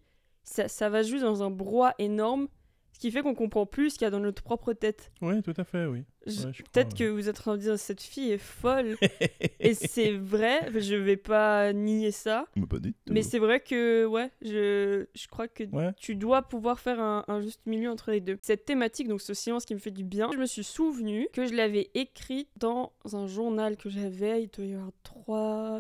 ça, 0.49 0.69
ça 0.69 0.89
va 0.89 1.03
juste 1.03 1.23
dans 1.25 1.43
un 1.43 1.51
brouhaha 1.51 1.95
énorme, 1.99 2.49
ce 2.93 2.99
qui 3.01 3.11
fait 3.13 3.23
qu'on 3.23 3.35
comprend 3.35 3.65
plus 3.67 3.91
ce 3.91 3.99
qu'il 3.99 4.07
y 4.07 4.09
a 4.09 4.11
dans 4.11 4.19
notre 4.19 4.43
propre 4.43 4.73
tête. 4.73 5.13
Oui, 5.23 5.41
tout 5.43 5.55
à 5.57 5.63
fait, 5.63 5.87
oui. 5.87 6.05
Ouais, 6.27 6.53
Peut-être 6.73 6.97
que 6.97 7.05
vous 7.09 7.29
êtes 7.29 7.37
en 7.39 7.43
train 7.43 7.57
de 7.57 7.61
dire 7.63 7.79
cette 7.79 8.03
fille 8.03 8.33
est 8.33 8.39
folle 8.39 8.97
et 9.61 9.73
c'est 9.75 10.11
vrai, 10.13 10.69
je 10.79 10.95
vais 10.97 11.17
pas 11.17 11.73
nier 11.73 12.11
ça, 12.11 12.47
Mais 12.57 12.67
pas 12.67 12.79
du 12.81 12.93
tout. 12.93 13.13
mais 13.13 13.23
c'est 13.23 13.39
vrai 13.39 13.61
que 13.61 14.05
ouais, 14.05 14.31
je, 14.43 15.07
je 15.15 15.29
crois 15.29 15.47
que 15.49 15.65
Ouais. 15.73 15.93
tu 15.97 16.17
dois 16.17 16.43
pouvoir 16.43 16.81
faire 16.81 16.99
un, 17.01 17.25
un 17.29 17.41
juste 17.41 17.61
milieu 17.67 17.89
entre 17.91 18.11
les 18.11 18.21
deux. 18.21 18.37
Cette 18.43 18.65
thématique, 18.65 19.07
donc 19.09 19.21
ce 19.23 19.33
silence 19.33 19.65
qui 19.65 19.75
me 19.75 19.79
fait 19.81 19.91
du 19.93 20.05
bien, 20.05 20.29
je 20.33 20.39
me 20.39 20.47
suis 20.47 20.65
souvenu 20.65 21.29
que 21.33 21.47
je 21.47 21.55
l'avais 21.55 21.91
écrite 21.95 22.49
dans 22.57 22.93
un 23.13 23.27
journal 23.27 23.77
que 23.77 23.89
j'avais, 23.91 24.43
il 24.43 24.49
doit 24.49 24.65
y 24.67 24.75
avoir 24.75 24.91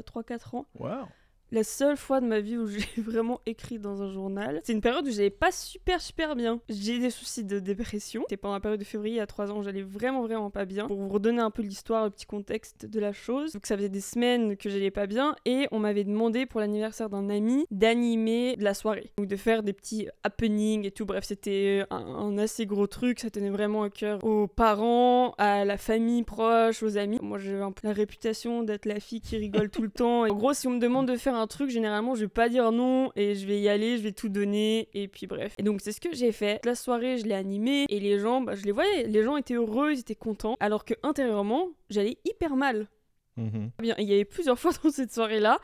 3-4 0.02 0.56
ans. 0.56 0.66
Waouh. 0.78 1.06
La 1.50 1.64
seule 1.64 1.96
fois 1.96 2.20
de 2.20 2.26
ma 2.26 2.40
vie 2.40 2.58
où 2.58 2.66
j'ai 2.66 2.84
vraiment 3.00 3.40
écrit 3.46 3.78
dans 3.78 4.02
un 4.02 4.12
journal, 4.12 4.60
c'est 4.64 4.74
une 4.74 4.82
période 4.82 5.06
où 5.06 5.10
j'allais 5.10 5.30
pas 5.30 5.50
super 5.50 6.00
super 6.00 6.36
bien. 6.36 6.60
J'ai 6.68 6.98
des 6.98 7.08
soucis 7.08 7.44
de 7.44 7.58
dépression. 7.58 8.22
C'était 8.28 8.36
pendant 8.36 8.54
la 8.54 8.60
période 8.60 8.80
de 8.80 8.84
février 8.84 9.18
à 9.20 9.26
3 9.26 9.50
ans 9.50 9.58
où 9.58 9.62
j'allais 9.62 9.82
vraiment 9.82 10.23
vraiment 10.23 10.50
pas 10.50 10.66
bien. 10.66 10.87
Pour 10.87 10.99
vous 10.99 11.08
redonner 11.08 11.40
un 11.40 11.50
peu 11.50 11.62
l'histoire, 11.62 12.04
le 12.04 12.11
petit 12.11 12.26
contexte 12.26 12.84
de 12.84 13.00
la 13.00 13.12
chose. 13.12 13.52
Donc 13.52 13.64
ça 13.64 13.76
faisait 13.76 13.88
des 13.88 14.02
semaines 14.02 14.58
que 14.58 14.68
j'allais 14.68 14.90
pas 14.90 15.06
bien 15.06 15.37
et 15.46 15.68
on 15.70 15.78
m'avait 15.78 16.04
demandé 16.04 16.44
pour 16.44 16.61
l'anniversaire 16.61 17.08
d'un 17.08 17.30
ami 17.30 17.64
d'animer 17.70 18.56
de 18.56 18.64
la 18.64 18.75
soirée. 18.75 19.11
Donc 19.16 19.26
de 19.26 19.37
faire 19.37 19.62
des 19.62 19.73
petits 19.73 20.08
happenings 20.25 20.84
et 20.84 20.90
tout. 20.90 21.06
Bref, 21.06 21.25
c'était 21.25 21.84
un, 21.90 21.96
un 21.96 22.37
assez 22.37 22.66
gros 22.66 22.87
truc. 22.87 23.20
Ça 23.20 23.30
tenait 23.30 23.49
vraiment 23.49 23.84
à 23.84 23.90
cœur 23.90 24.23
aux 24.23 24.49
parents, 24.49 25.34
à 25.38 25.64
la 25.64 25.78
famille 25.78 26.25
proche, 26.25 26.82
aux 26.82 26.99
amis. 26.99 27.18
Moi 27.23 27.38
j'ai 27.38 27.56
un 27.56 27.73
peu 27.73 27.87
la 27.87 27.94
réputation 27.94 28.62
d'être 28.62 28.84
la 28.84 29.00
fille 29.00 29.23
qui 29.23 29.38
rigole 29.38 29.70
tout 29.70 29.82
le 29.82 29.90
temps. 29.90 30.26
Et 30.26 30.30
en 30.30 30.37
gros, 30.37 30.52
si 30.52 30.66
on 30.66 30.73
me 30.73 30.80
demande 30.80 31.08
de 31.08 31.16
faire 31.16 31.38
un 31.38 31.47
truc, 31.47 31.71
généralement, 31.71 32.14
je 32.14 32.23
vais 32.23 32.28
pas 32.28 32.49
dire 32.49 32.73
non 32.73 33.11
et 33.16 33.35
je 33.35 33.47
vais 33.47 33.61
y 33.61 33.68
aller, 33.68 33.97
je 33.99 34.02
vais 34.02 34.12
tout 34.12 34.28
donner 34.28 34.88
et 34.95 35.09
puis 35.09 35.26
bref. 35.26 35.54
Et 35.59 35.62
donc, 35.62 35.80
c'est 35.80 35.92
ce 35.92 36.00
que 36.00 36.14
j'ai 36.14 36.33
fait. 36.33 36.61
La 36.64 36.75
soirée, 36.75 37.18
je 37.18 37.25
l'ai 37.25 37.35
animée 37.35 37.87
et 37.88 38.00
les 38.00 38.18
gens, 38.18 38.40
bah, 38.40 38.54
je 38.54 38.64
les 38.64 38.73
voyais. 38.73 39.07
Les 39.07 39.23
gens 39.23 39.37
étaient 39.37 39.54
heureux, 39.54 39.92
ils 39.92 40.00
étaient 40.00 40.14
contents. 40.14 40.57
Alors 40.61 40.85
que 40.85 40.95
intérieurement, 41.02 41.68
j'allais 41.90 42.18
hyper 42.25 42.57
mal. 42.57 42.88
Mhm. 43.37 43.71
Bien, 43.78 43.95
il 43.99 44.09
y 44.09 44.14
avait 44.14 44.25
plusieurs 44.25 44.59
fois 44.59 44.73
dans 44.83 44.90
cette 44.90 45.12
soirée-là 45.12 45.59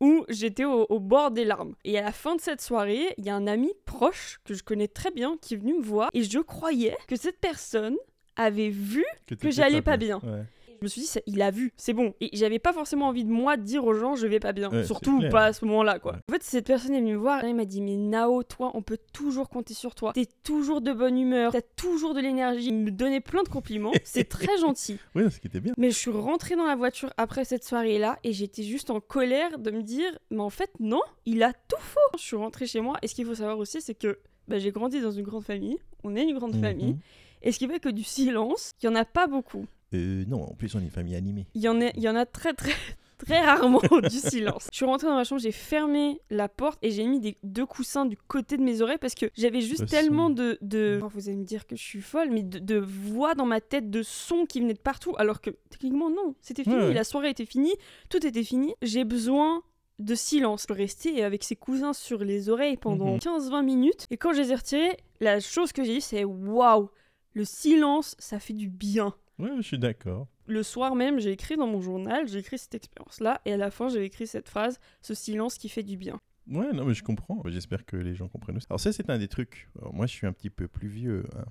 où 0.00 0.24
j'étais 0.28 0.64
au, 0.64 0.86
au 0.88 1.00
bord 1.00 1.30
des 1.30 1.44
larmes. 1.44 1.74
Et 1.84 1.98
à 1.98 2.02
la 2.02 2.12
fin 2.12 2.36
de 2.36 2.40
cette 2.40 2.60
soirée, 2.60 3.14
il 3.16 3.24
y 3.24 3.30
a 3.30 3.34
un 3.34 3.46
ami 3.46 3.72
proche 3.84 4.40
que 4.44 4.54
je 4.54 4.62
connais 4.62 4.88
très 4.88 5.10
bien 5.10 5.36
qui 5.40 5.54
est 5.54 5.56
venu 5.56 5.74
me 5.74 5.82
voir 5.82 6.10
et 6.12 6.22
je 6.22 6.38
croyais 6.38 6.96
que 7.08 7.16
cette 7.16 7.40
personne 7.40 7.96
avait 8.36 8.68
vu 8.68 9.04
t'étais 9.26 9.50
j'allais 9.50 9.82
pas 9.82 9.96
bien. 9.96 10.18
Ouais. 10.22 10.44
Je 10.80 10.84
me 10.84 10.88
suis 10.88 11.02
dit, 11.02 11.10
il 11.26 11.42
a 11.42 11.50
vu, 11.50 11.72
c'est 11.76 11.92
bon. 11.92 12.14
Et 12.20 12.30
j'avais 12.32 12.58
pas 12.58 12.72
forcément 12.72 13.08
envie 13.08 13.24
de 13.24 13.30
moi 13.30 13.56
dire 13.56 13.84
aux 13.84 13.94
gens, 13.94 14.14
je 14.14 14.26
vais 14.26 14.40
pas 14.40 14.52
bien. 14.52 14.70
Ouais, 14.70 14.84
Surtout 14.84 15.20
pas 15.30 15.46
à 15.46 15.52
ce 15.52 15.64
moment-là, 15.64 15.98
quoi. 15.98 16.12
Ouais. 16.12 16.18
En 16.28 16.32
fait, 16.32 16.42
cette 16.42 16.66
personne 16.66 16.94
est 16.94 17.00
venue 17.00 17.14
me 17.14 17.18
voir 17.18 17.44
et 17.44 17.48
il 17.48 17.54
m'a 17.54 17.64
dit, 17.64 17.80
mais 17.80 17.96
Nao, 17.96 18.42
toi, 18.42 18.70
on 18.74 18.82
peut 18.82 18.98
toujours 19.12 19.48
compter 19.48 19.74
sur 19.74 19.94
toi. 19.94 20.12
T'es 20.12 20.26
toujours 20.42 20.80
de 20.80 20.92
bonne 20.92 21.18
humeur, 21.18 21.52
t'as 21.52 21.62
toujours 21.62 22.14
de 22.14 22.20
l'énergie. 22.20 22.68
Il 22.68 22.74
me 22.74 22.90
donnait 22.90 23.20
plein 23.20 23.42
de 23.42 23.48
compliments. 23.48 23.92
c'est 24.04 24.28
très 24.28 24.58
gentil. 24.58 24.98
Oui, 25.14 25.30
ce 25.30 25.40
qui 25.40 25.46
était 25.46 25.60
bien. 25.60 25.72
Mais 25.76 25.90
je 25.90 25.96
suis 25.96 26.10
rentrée 26.10 26.56
dans 26.56 26.66
la 26.66 26.76
voiture 26.76 27.12
après 27.16 27.44
cette 27.44 27.64
soirée-là 27.64 28.18
et 28.24 28.32
j'étais 28.32 28.62
juste 28.62 28.90
en 28.90 29.00
colère 29.00 29.58
de 29.58 29.70
me 29.70 29.82
dire, 29.82 30.18
mais 30.30 30.40
en 30.40 30.50
fait, 30.50 30.70
non, 30.80 31.00
il 31.24 31.42
a 31.42 31.52
tout 31.52 31.80
faux. 31.80 32.18
Je 32.18 32.22
suis 32.22 32.36
rentrée 32.36 32.66
chez 32.66 32.80
moi 32.80 32.96
et 33.02 33.08
ce 33.08 33.14
qu'il 33.14 33.26
faut 33.26 33.34
savoir 33.34 33.58
aussi, 33.58 33.80
c'est 33.80 33.94
que 33.94 34.18
bah, 34.48 34.58
j'ai 34.58 34.70
grandi 34.70 35.00
dans 35.00 35.10
une 35.10 35.24
grande 35.24 35.44
famille. 35.44 35.78
On 36.04 36.14
est 36.14 36.22
une 36.22 36.36
grande 36.36 36.56
famille. 36.56 36.92
Mhm. 36.92 37.00
Et 37.42 37.52
ce 37.52 37.58
qui 37.58 37.68
fait 37.68 37.80
que 37.80 37.88
du 37.88 38.02
silence, 38.02 38.72
il 38.82 38.86
y 38.86 38.88
en 38.88 38.94
a 38.94 39.04
pas 39.04 39.26
beaucoup. 39.26 39.66
Euh, 39.94 40.24
non, 40.26 40.42
en 40.42 40.54
plus, 40.54 40.74
on 40.74 40.80
est 40.80 40.84
une 40.84 40.90
famille 40.90 41.14
animée. 41.16 41.46
Il 41.54 41.62
y 41.62 41.68
en 41.68 41.80
a, 41.80 41.90
il 41.96 42.02
y 42.02 42.08
en 42.08 42.16
a 42.16 42.26
très 42.26 42.54
très 42.54 42.72
très 43.18 43.40
rarement 43.40 43.80
du 44.10 44.16
silence. 44.18 44.68
Je 44.72 44.76
suis 44.76 44.84
rentrée 44.84 45.06
dans 45.06 45.14
ma 45.14 45.24
chambre, 45.24 45.40
j'ai 45.40 45.52
fermé 45.52 46.20
la 46.28 46.48
porte 46.48 46.78
et 46.82 46.90
j'ai 46.90 47.06
mis 47.06 47.18
des 47.20 47.36
deux 47.42 47.64
coussins 47.64 48.04
du 48.04 48.16
côté 48.16 48.56
de 48.58 48.62
mes 48.62 48.82
oreilles 48.82 48.98
parce 49.00 49.14
que 49.14 49.26
j'avais 49.36 49.60
juste 49.62 49.82
Le 49.82 49.86
tellement 49.86 50.28
son. 50.28 50.34
de, 50.34 50.58
de... 50.60 51.00
Oh, 51.02 51.08
vous 51.14 51.28
allez 51.28 51.38
me 51.38 51.44
dire 51.44 51.66
que 51.66 51.76
je 51.76 51.82
suis 51.82 52.02
folle, 52.02 52.30
mais 52.30 52.42
de, 52.42 52.58
de 52.58 52.76
voix 52.76 53.34
dans 53.34 53.46
ma 53.46 53.60
tête, 53.62 53.90
de 53.90 54.02
sons 54.02 54.44
qui 54.44 54.60
venaient 54.60 54.74
de 54.74 54.78
partout, 54.78 55.14
alors 55.18 55.40
que 55.40 55.50
techniquement 55.70 56.10
non, 56.10 56.34
c'était 56.42 56.64
fini, 56.64 56.74
Ouais, 56.76 56.92
la 56.92 57.04
soirée 57.04 57.30
était 57.30 57.46
finie, 57.46 57.74
tout 58.10 58.26
était 58.26 58.44
fini. 58.44 58.74
J'ai 58.82 59.04
besoin 59.04 59.62
de 59.98 60.14
silence. 60.14 60.66
Je 60.68 60.74
restais 60.74 61.22
avec 61.22 61.42
ses 61.42 61.56
cousins 61.56 61.94
sur 61.94 62.22
les 62.22 62.50
oreilles 62.50 62.76
pendant 62.76 63.12
Mhm. 63.14 63.18
15-20 63.20 63.64
minutes. 63.64 64.06
Et 64.10 64.18
quand 64.18 64.34
je 64.34 64.42
les 64.42 64.52
ai 64.52 64.56
retirés, 64.56 64.94
la 65.20 65.40
chose 65.40 65.72
que 65.72 65.84
j'ai 65.84 65.94
dit, 65.94 66.00
c'est 66.02 66.24
waouh, 66.24 66.90
le 67.32 67.46
silence, 67.46 68.14
ça 68.18 68.38
fait 68.38 68.52
du 68.52 68.68
bien. 68.68 69.14
Ouais, 69.38 69.50
je 69.56 69.62
suis 69.62 69.78
d'accord. 69.78 70.28
Le 70.46 70.62
soir 70.62 70.94
même, 70.94 71.18
j'ai 71.20 71.32
écrit 71.32 71.56
dans 71.56 71.66
mon 71.66 71.80
journal, 71.80 72.26
j'ai 72.28 72.38
écrit 72.38 72.58
cette 72.58 72.74
expérience-là, 72.74 73.40
et 73.44 73.52
à 73.52 73.56
la 73.56 73.70
fin, 73.70 73.88
j'ai 73.88 74.04
écrit 74.04 74.26
cette 74.26 74.48
phrase, 74.48 74.78
ce 75.02 75.14
silence 75.14 75.58
qui 75.58 75.68
fait 75.68 75.82
du 75.82 75.96
bien. 75.96 76.20
Ouais, 76.48 76.72
non, 76.72 76.84
mais 76.84 76.94
je 76.94 77.02
comprends. 77.02 77.42
J'espère 77.46 77.84
que 77.84 77.96
les 77.96 78.14
gens 78.14 78.28
comprennent 78.28 78.56
aussi. 78.56 78.66
Alors 78.70 78.78
ça, 78.80 78.92
c'est 78.92 79.10
un 79.10 79.18
des 79.18 79.26
trucs. 79.28 79.68
Alors, 79.80 79.92
moi, 79.92 80.06
je 80.06 80.12
suis 80.12 80.26
un 80.28 80.32
petit 80.32 80.48
peu 80.50 80.68
plus 80.68 80.86
vieux, 80.88 81.24
hein. 81.36 81.44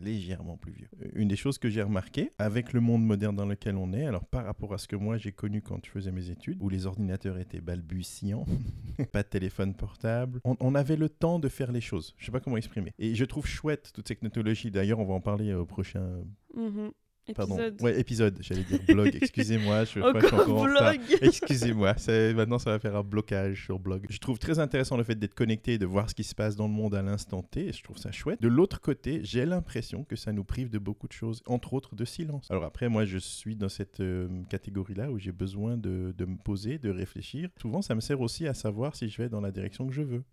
légèrement 0.00 0.56
plus 0.56 0.72
vieux. 0.72 0.88
Euh, 1.00 1.08
Une 1.14 1.28
des 1.28 1.36
choses 1.36 1.58
que 1.58 1.70
j'ai 1.70 1.80
remarqué 1.82 2.32
avec 2.38 2.72
le 2.72 2.80
monde 2.80 3.04
moderne 3.06 3.36
dans 3.36 3.46
lequel 3.46 3.76
on 3.76 3.92
est, 3.92 4.04
alors 4.04 4.24
par 4.24 4.44
rapport 4.44 4.74
à 4.74 4.78
ce 4.78 4.88
que 4.88 4.96
moi 4.96 5.16
j'ai 5.16 5.30
connu 5.32 5.62
quand 5.62 5.78
je 5.86 5.90
faisais 5.90 6.10
mes 6.12 6.28
études, 6.30 6.58
où 6.60 6.68
les 6.68 6.86
ordinateurs 6.86 7.38
étaient 7.38 7.60
balbutiants, 7.60 8.44
pas 9.12 9.22
de 9.22 9.28
téléphone 9.28 9.74
portable, 9.74 10.40
on, 10.44 10.56
on 10.60 10.74
avait 10.74 10.96
le 10.96 11.08
temps 11.08 11.38
de 11.38 11.48
faire 11.48 11.70
les 11.72 11.80
choses. 11.80 12.14
Je 12.18 12.26
sais 12.26 12.32
pas 12.32 12.40
comment 12.40 12.56
exprimer. 12.56 12.92
Et 12.98 13.14
je 13.14 13.24
trouve 13.24 13.46
chouette 13.46 13.92
toute 13.94 14.08
cette 14.08 14.20
technologie. 14.20 14.72
D'ailleurs, 14.72 14.98
on 14.98 15.04
va 15.06 15.14
en 15.14 15.20
parler 15.20 15.54
au 15.54 15.64
prochain 15.66 16.24
Mhm. 16.54 16.90
Pardon. 17.34 17.54
Épisode. 17.56 17.82
Ouais, 17.82 18.00
épisode, 18.00 18.38
j'allais 18.40 18.64
dire 18.64 18.80
blog. 18.88 19.14
Excusez-moi, 19.14 19.84
je, 19.84 19.84
je 19.84 19.90
suis 19.90 20.02
Encore 20.02 20.40
encore 20.40 20.62
en 20.62 20.64
blog 20.64 21.00
Excusez-moi, 21.20 21.94
maintenant 22.34 22.58
ça 22.58 22.70
va 22.70 22.78
faire 22.80 22.96
un 22.96 23.04
blocage 23.04 23.64
sur 23.64 23.78
blog. 23.78 24.06
Je 24.10 24.18
trouve 24.18 24.38
très 24.38 24.58
intéressant 24.58 24.96
le 24.96 25.04
fait 25.04 25.14
d'être 25.14 25.34
connecté 25.34 25.74
et 25.74 25.78
de 25.78 25.86
voir 25.86 26.10
ce 26.10 26.14
qui 26.14 26.24
se 26.24 26.34
passe 26.34 26.56
dans 26.56 26.66
le 26.66 26.72
monde 26.72 26.94
à 26.94 27.02
l'instant 27.02 27.42
T, 27.42 27.68
et 27.68 27.72
je 27.72 27.82
trouve 27.82 27.98
ça 27.98 28.10
chouette. 28.10 28.42
De 28.42 28.48
l'autre 28.48 28.80
côté, 28.80 29.20
j'ai 29.22 29.46
l'impression 29.46 30.04
que 30.04 30.16
ça 30.16 30.32
nous 30.32 30.44
prive 30.44 30.68
de 30.68 30.78
beaucoup 30.78 31.06
de 31.06 31.12
choses, 31.12 31.42
entre 31.46 31.74
autres 31.74 31.94
de 31.94 32.04
silence. 32.04 32.50
Alors 32.50 32.64
après, 32.64 32.88
moi 32.88 33.04
je 33.04 33.18
suis 33.18 33.54
dans 33.54 33.68
cette 33.68 34.00
euh, 34.00 34.28
catégorie-là 34.48 35.10
où 35.10 35.18
j'ai 35.18 35.32
besoin 35.32 35.76
de, 35.76 36.12
de 36.16 36.24
me 36.24 36.36
poser, 36.36 36.78
de 36.78 36.90
réfléchir. 36.90 37.48
Souvent, 37.60 37.82
ça 37.82 37.94
me 37.94 38.00
sert 38.00 38.20
aussi 38.20 38.48
à 38.48 38.54
savoir 38.54 38.96
si 38.96 39.08
je 39.08 39.22
vais 39.22 39.28
dans 39.28 39.40
la 39.40 39.52
direction 39.52 39.86
que 39.86 39.92
je 39.92 40.02
veux. 40.02 40.24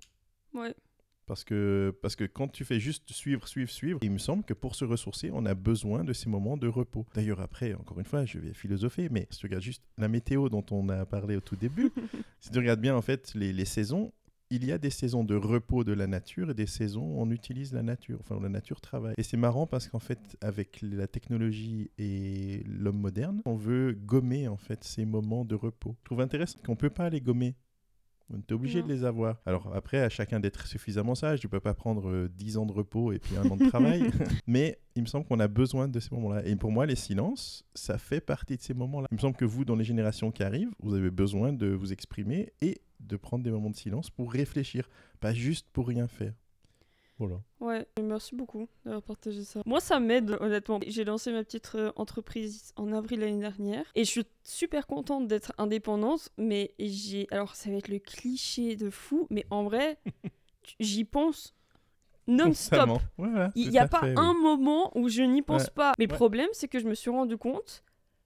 Ouais. 0.53 0.73
Parce 1.29 1.43
que, 1.43 1.95
parce 2.01 2.15
que 2.15 2.23
quand 2.23 2.47
tu 2.47 2.65
fais 2.65 2.79
juste 2.79 3.11
suivre, 3.11 3.47
suivre, 3.47 3.69
suivre, 3.69 3.99
il 4.01 4.09
me 4.09 4.17
semble 4.17 4.43
que 4.43 4.55
pour 4.55 4.73
se 4.73 4.83
ressourcer, 4.83 5.29
on 5.31 5.45
a 5.45 5.53
besoin 5.53 6.03
de 6.03 6.11
ces 6.11 6.27
moments 6.27 6.57
de 6.57 6.67
repos. 6.67 7.05
D'ailleurs, 7.13 7.39
après, 7.39 7.75
encore 7.75 7.99
une 7.99 8.05
fois, 8.05 8.25
je 8.25 8.39
vais 8.39 8.51
philosopher, 8.51 9.09
mais 9.11 9.27
si 9.29 9.37
tu 9.37 9.45
regardes 9.45 9.61
juste 9.61 9.83
la 9.99 10.07
météo 10.07 10.49
dont 10.49 10.65
on 10.71 10.89
a 10.89 11.05
parlé 11.05 11.35
au 11.35 11.39
tout 11.39 11.55
début, 11.55 11.91
si 12.39 12.49
tu 12.49 12.57
regardes 12.57 12.81
bien, 12.81 12.95
en 12.95 13.03
fait, 13.03 13.31
les, 13.35 13.53
les 13.53 13.65
saisons, 13.65 14.11
il 14.49 14.65
y 14.65 14.71
a 14.71 14.79
des 14.79 14.89
saisons 14.89 15.23
de 15.23 15.35
repos 15.35 15.83
de 15.83 15.93
la 15.93 16.07
nature 16.07 16.49
et 16.49 16.55
des 16.55 16.65
saisons 16.65 17.03
où 17.03 17.21
on 17.21 17.29
utilise 17.29 17.73
la 17.73 17.83
nature, 17.83 18.17
enfin 18.21 18.35
où 18.35 18.41
la 18.41 18.49
nature 18.49 18.81
travaille. 18.81 19.13
Et 19.19 19.21
c'est 19.21 19.37
marrant 19.37 19.67
parce 19.67 19.87
qu'en 19.87 19.99
fait, 19.99 20.35
avec 20.41 20.79
la 20.81 21.05
technologie 21.05 21.91
et 21.99 22.63
l'homme 22.65 22.99
moderne, 22.99 23.43
on 23.45 23.55
veut 23.55 23.93
gommer 23.93 24.47
en 24.47 24.57
fait 24.57 24.83
ces 24.83 25.05
moments 25.05 25.45
de 25.45 25.53
repos. 25.53 25.95
Je 25.99 26.05
trouve 26.05 26.21
intéressant 26.21 26.57
qu'on 26.65 26.75
peut 26.75 26.89
pas 26.89 27.11
les 27.11 27.21
gommer. 27.21 27.53
On 28.31 28.37
est 28.37 28.51
obligé 28.51 28.81
Non. 28.81 28.87
de 28.87 28.93
les 28.93 29.03
avoir. 29.05 29.37
Alors 29.45 29.71
après, 29.75 29.99
à 30.01 30.09
chacun 30.09 30.39
d'être 30.39 30.67
suffisamment 30.67 31.15
sage. 31.15 31.39
Tu 31.39 31.49
peux 31.49 31.59
pas 31.59 31.73
prendre 31.73 32.09
euh, 32.09 32.29
10 32.35 32.57
ans 32.57 32.65
de 32.65 32.71
repos 32.73 33.11
et 33.11 33.19
puis 33.19 33.35
un 33.37 33.49
an 33.49 33.57
de 33.57 33.67
travail. 33.69 34.03
Mais 34.47 34.79
il 34.95 35.01
me 35.01 35.07
semble 35.07 35.25
qu'on 35.25 35.39
a 35.39 35.47
besoin 35.47 35.87
de 35.87 35.99
ces 35.99 36.13
moments-là. 36.13 36.45
Et 36.45 36.55
pour 36.55 36.71
moi, 36.71 36.85
les 36.85 36.95
silences, 36.95 37.63
ça 37.73 37.97
fait 37.97 38.21
partie 38.21 38.55
de 38.57 38.61
ces 38.61 38.73
moments-là. 38.73 39.07
Il 39.11 39.15
me 39.15 39.19
semble 39.19 39.35
que 39.35 39.45
vous, 39.45 39.65
dans 39.65 39.75
les 39.75 39.83
générations 39.83 40.31
qui 40.31 40.43
arrivent, 40.43 40.71
vous 40.79 40.93
avez 40.93 41.09
besoin 41.11 41.53
de 41.53 41.67
vous 41.67 41.91
exprimer 41.91 42.53
et 42.61 42.81
de 42.99 43.15
prendre 43.17 43.43
des 43.43 43.51
moments 43.51 43.69
de 43.69 43.75
silence 43.75 44.09
pour 44.09 44.31
réfléchir, 44.31 44.89
pas 45.19 45.33
juste 45.33 45.67
pour 45.71 45.87
rien 45.87 46.07
faire. 46.07 46.33
Voilà. 47.19 47.41
Ouais, 47.59 47.85
merci 48.01 48.33
beaucoup 48.33 48.67
d'avoir 48.85 49.03
partagé 49.03 49.43
ça. 49.43 49.61
Moi, 49.65 49.79
ça 49.81 49.99
m'aide, 49.99 50.37
honnêtement. 50.39 50.79
J'ai 50.87 51.03
lancé 51.03 51.31
ma 51.33 51.43
petite 51.43 51.69
euh, 51.75 51.91
entreprise 51.97 52.71
en 52.77 52.91
avril 52.93 53.19
l'année 53.19 53.39
dernière 53.41 53.83
et 53.93 54.05
je 54.05 54.09
suis 54.09 54.25
super 54.43 54.87
contente 54.87 55.27
d'être 55.27 55.51
indépendante, 55.57 56.29
mais 56.37 56.73
j'ai. 56.79 57.27
Alors, 57.31 57.55
ça 57.55 57.69
va 57.69 57.75
être 57.75 57.89
le 57.89 57.99
cliché 57.99 58.75
de 58.77 58.89
fou, 58.89 59.27
mais 59.29 59.45
en 59.49 59.63
vrai, 59.63 59.99
j'y 60.79 61.03
pense 61.03 61.53
non-stop. 62.27 62.99
Il 63.55 63.69
n'y 63.69 63.79
a 63.79 63.87
pas 63.87 63.99
fait, 64.01 64.09
oui. 64.09 64.13
un 64.17 64.33
moment 64.33 64.91
où 64.97 65.09
je 65.09 65.21
n'y 65.23 65.41
pense 65.41 65.63
Ouais. 65.65 65.71
pas. 65.75 65.93
Mais 65.99 66.05
le 66.05 66.13
problème, 66.15 66.49
c'est 66.53 66.67
que 66.67 66.79
je 66.79 66.87
me 66.87 66.93
suis 66.93 67.09
rendu 67.09 67.37
compte, 67.37 67.83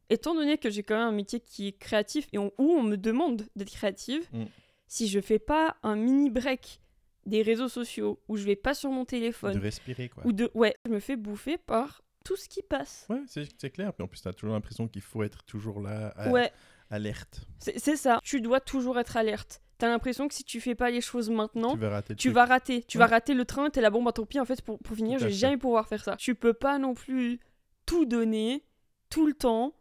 étant 0.10 0.36
donné 0.36 0.58
que 0.58 0.70
j'ai 0.70 0.84
quand 0.84 0.96
même 0.96 1.08
un 1.08 1.12
métier 1.14 1.40
qui 1.40 1.68
est 1.70 1.72
créatif 1.72 2.28
et 2.34 2.38
on- 2.38 2.52
où 2.58 2.72
on 2.74 2.84
me 2.84 2.98
demande 2.98 3.44
d'être 3.56 3.72
créative, 3.72 4.28
Mm. 4.34 4.44
si 4.88 5.08
je 5.08 5.20
fais 5.22 5.40
pas 5.40 5.78
un 5.84 5.96
mini 5.96 6.30
break 6.30 6.82
des 7.26 7.42
réseaux 7.42 7.70
sociaux, 7.70 8.20
où 8.28 8.38
je 8.38 8.44
vais 8.44 8.56
pas 8.56 8.74
sur 8.74 8.90
mon 8.92 9.06
téléphone, 9.06 9.54
De 9.56 9.60
respirer, 9.60 10.10
quoi. 10.10 10.26
ou 10.26 10.32
de 10.34 10.50
ouais, 10.54 10.76
je 10.86 10.92
me 10.92 11.00
fais 11.00 11.16
bouffer 11.16 11.58
par 11.58 12.02
tout 12.26 12.36
ce 12.36 12.48
qui 12.50 12.62
passe. 12.62 13.06
Ouais, 13.10 13.22
c'est 13.28 13.70
clair. 13.70 13.94
Puis 13.94 14.04
en 14.04 14.08
plus, 14.08 14.22
tu 14.22 14.28
as 14.28 14.34
toujours 14.34 14.54
l'impression 14.54 14.88
qu'il 14.88 15.02
faut 15.02 15.24
être 15.24 15.44
toujours 15.44 15.82
là, 15.82 16.10
à- 16.16 16.30
Ouais, 16.32 16.52
alerte. 16.90 17.42
c'est 17.60 17.96
ça. 17.98 18.20
Tu 18.24 18.42
dois 18.42 18.60
toujours 18.62 18.98
être 19.00 19.18
alerte. 19.18 19.62
T'as 19.78 19.88
l'impression 19.90 20.28
que 20.30 20.34
si 20.34 20.44
tu 20.46 20.62
fais 20.62 20.76
pas 20.76 20.90
les 20.92 21.02
choses 21.02 21.30
maintenant, 21.30 21.74
Tu 21.74 21.80
vas 21.80 21.90
rater 21.90 22.16
tu 22.16 22.30
vas 22.30 22.46
rater. 22.46 22.84
Tu 22.84 22.98
Ouais. 22.98 23.04
vas 23.04 23.08
rater 23.10 23.34
le 23.34 23.44
train, 23.44 23.70
t'es 23.70 23.82
là, 23.82 23.90
bon 23.90 24.02
bah 24.04 24.14
tant 24.14 24.26
pis, 24.26 24.40
en 24.40 24.46
fait, 24.46 24.62
pour, 24.62 24.80
pour 24.80 24.96
finir, 24.96 25.20
je 25.20 25.26
vais 25.26 25.32
jamais 25.32 25.58
pouvoir 25.58 25.88
faire 25.88 26.04
ça. 26.04 26.16
Tu 26.16 26.36
peux 26.36 26.54
pas 26.54 26.78
non 26.78 26.94
plus 26.94 27.40
tout 27.86 28.06
donner, 28.06 28.64
tout 29.10 29.26
le 29.26 29.34
temps, 29.34 29.74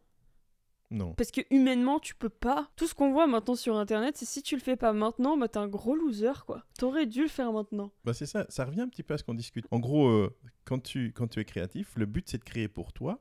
Non. 0.92 1.14
parce 1.14 1.30
que 1.30 1.40
humainement, 1.50 1.98
tu 1.98 2.14
peux 2.14 2.28
pas. 2.28 2.70
Tout 2.76 2.86
ce 2.86 2.94
qu'on 2.94 3.12
voit 3.12 3.26
maintenant 3.26 3.54
sur 3.54 3.76
internet, 3.76 4.16
c'est 4.16 4.26
si 4.26 4.42
tu 4.42 4.54
le 4.54 4.60
fais 4.60 4.76
pas 4.76 4.92
maintenant, 4.92 5.36
bah 5.36 5.48
t'es 5.48 5.58
un 5.58 5.68
gros 5.68 5.96
loser, 5.96 6.44
quoi. 6.46 6.64
T'aurais 6.78 7.06
dû 7.06 7.22
le 7.22 7.28
faire 7.28 7.52
maintenant. 7.52 7.92
Bah 8.04 8.12
c'est 8.14 8.26
ça, 8.26 8.46
ça 8.48 8.64
revient 8.64 8.82
un 8.82 8.88
petit 8.88 9.02
peu 9.02 9.14
à 9.14 9.18
ce 9.18 9.24
qu'on 9.24 9.34
discute. 9.34 9.66
En 9.70 9.80
gros, 9.80 10.06
euh, 10.08 10.36
quand, 10.64 10.80
tu, 10.80 11.12
quand 11.12 11.28
tu 11.28 11.40
es 11.40 11.44
créatif, 11.44 11.92
le 11.96 12.06
but 12.06 12.28
c'est 12.28 12.38
de 12.38 12.44
créer 12.44 12.68
pour 12.68 12.92
toi, 12.92 13.18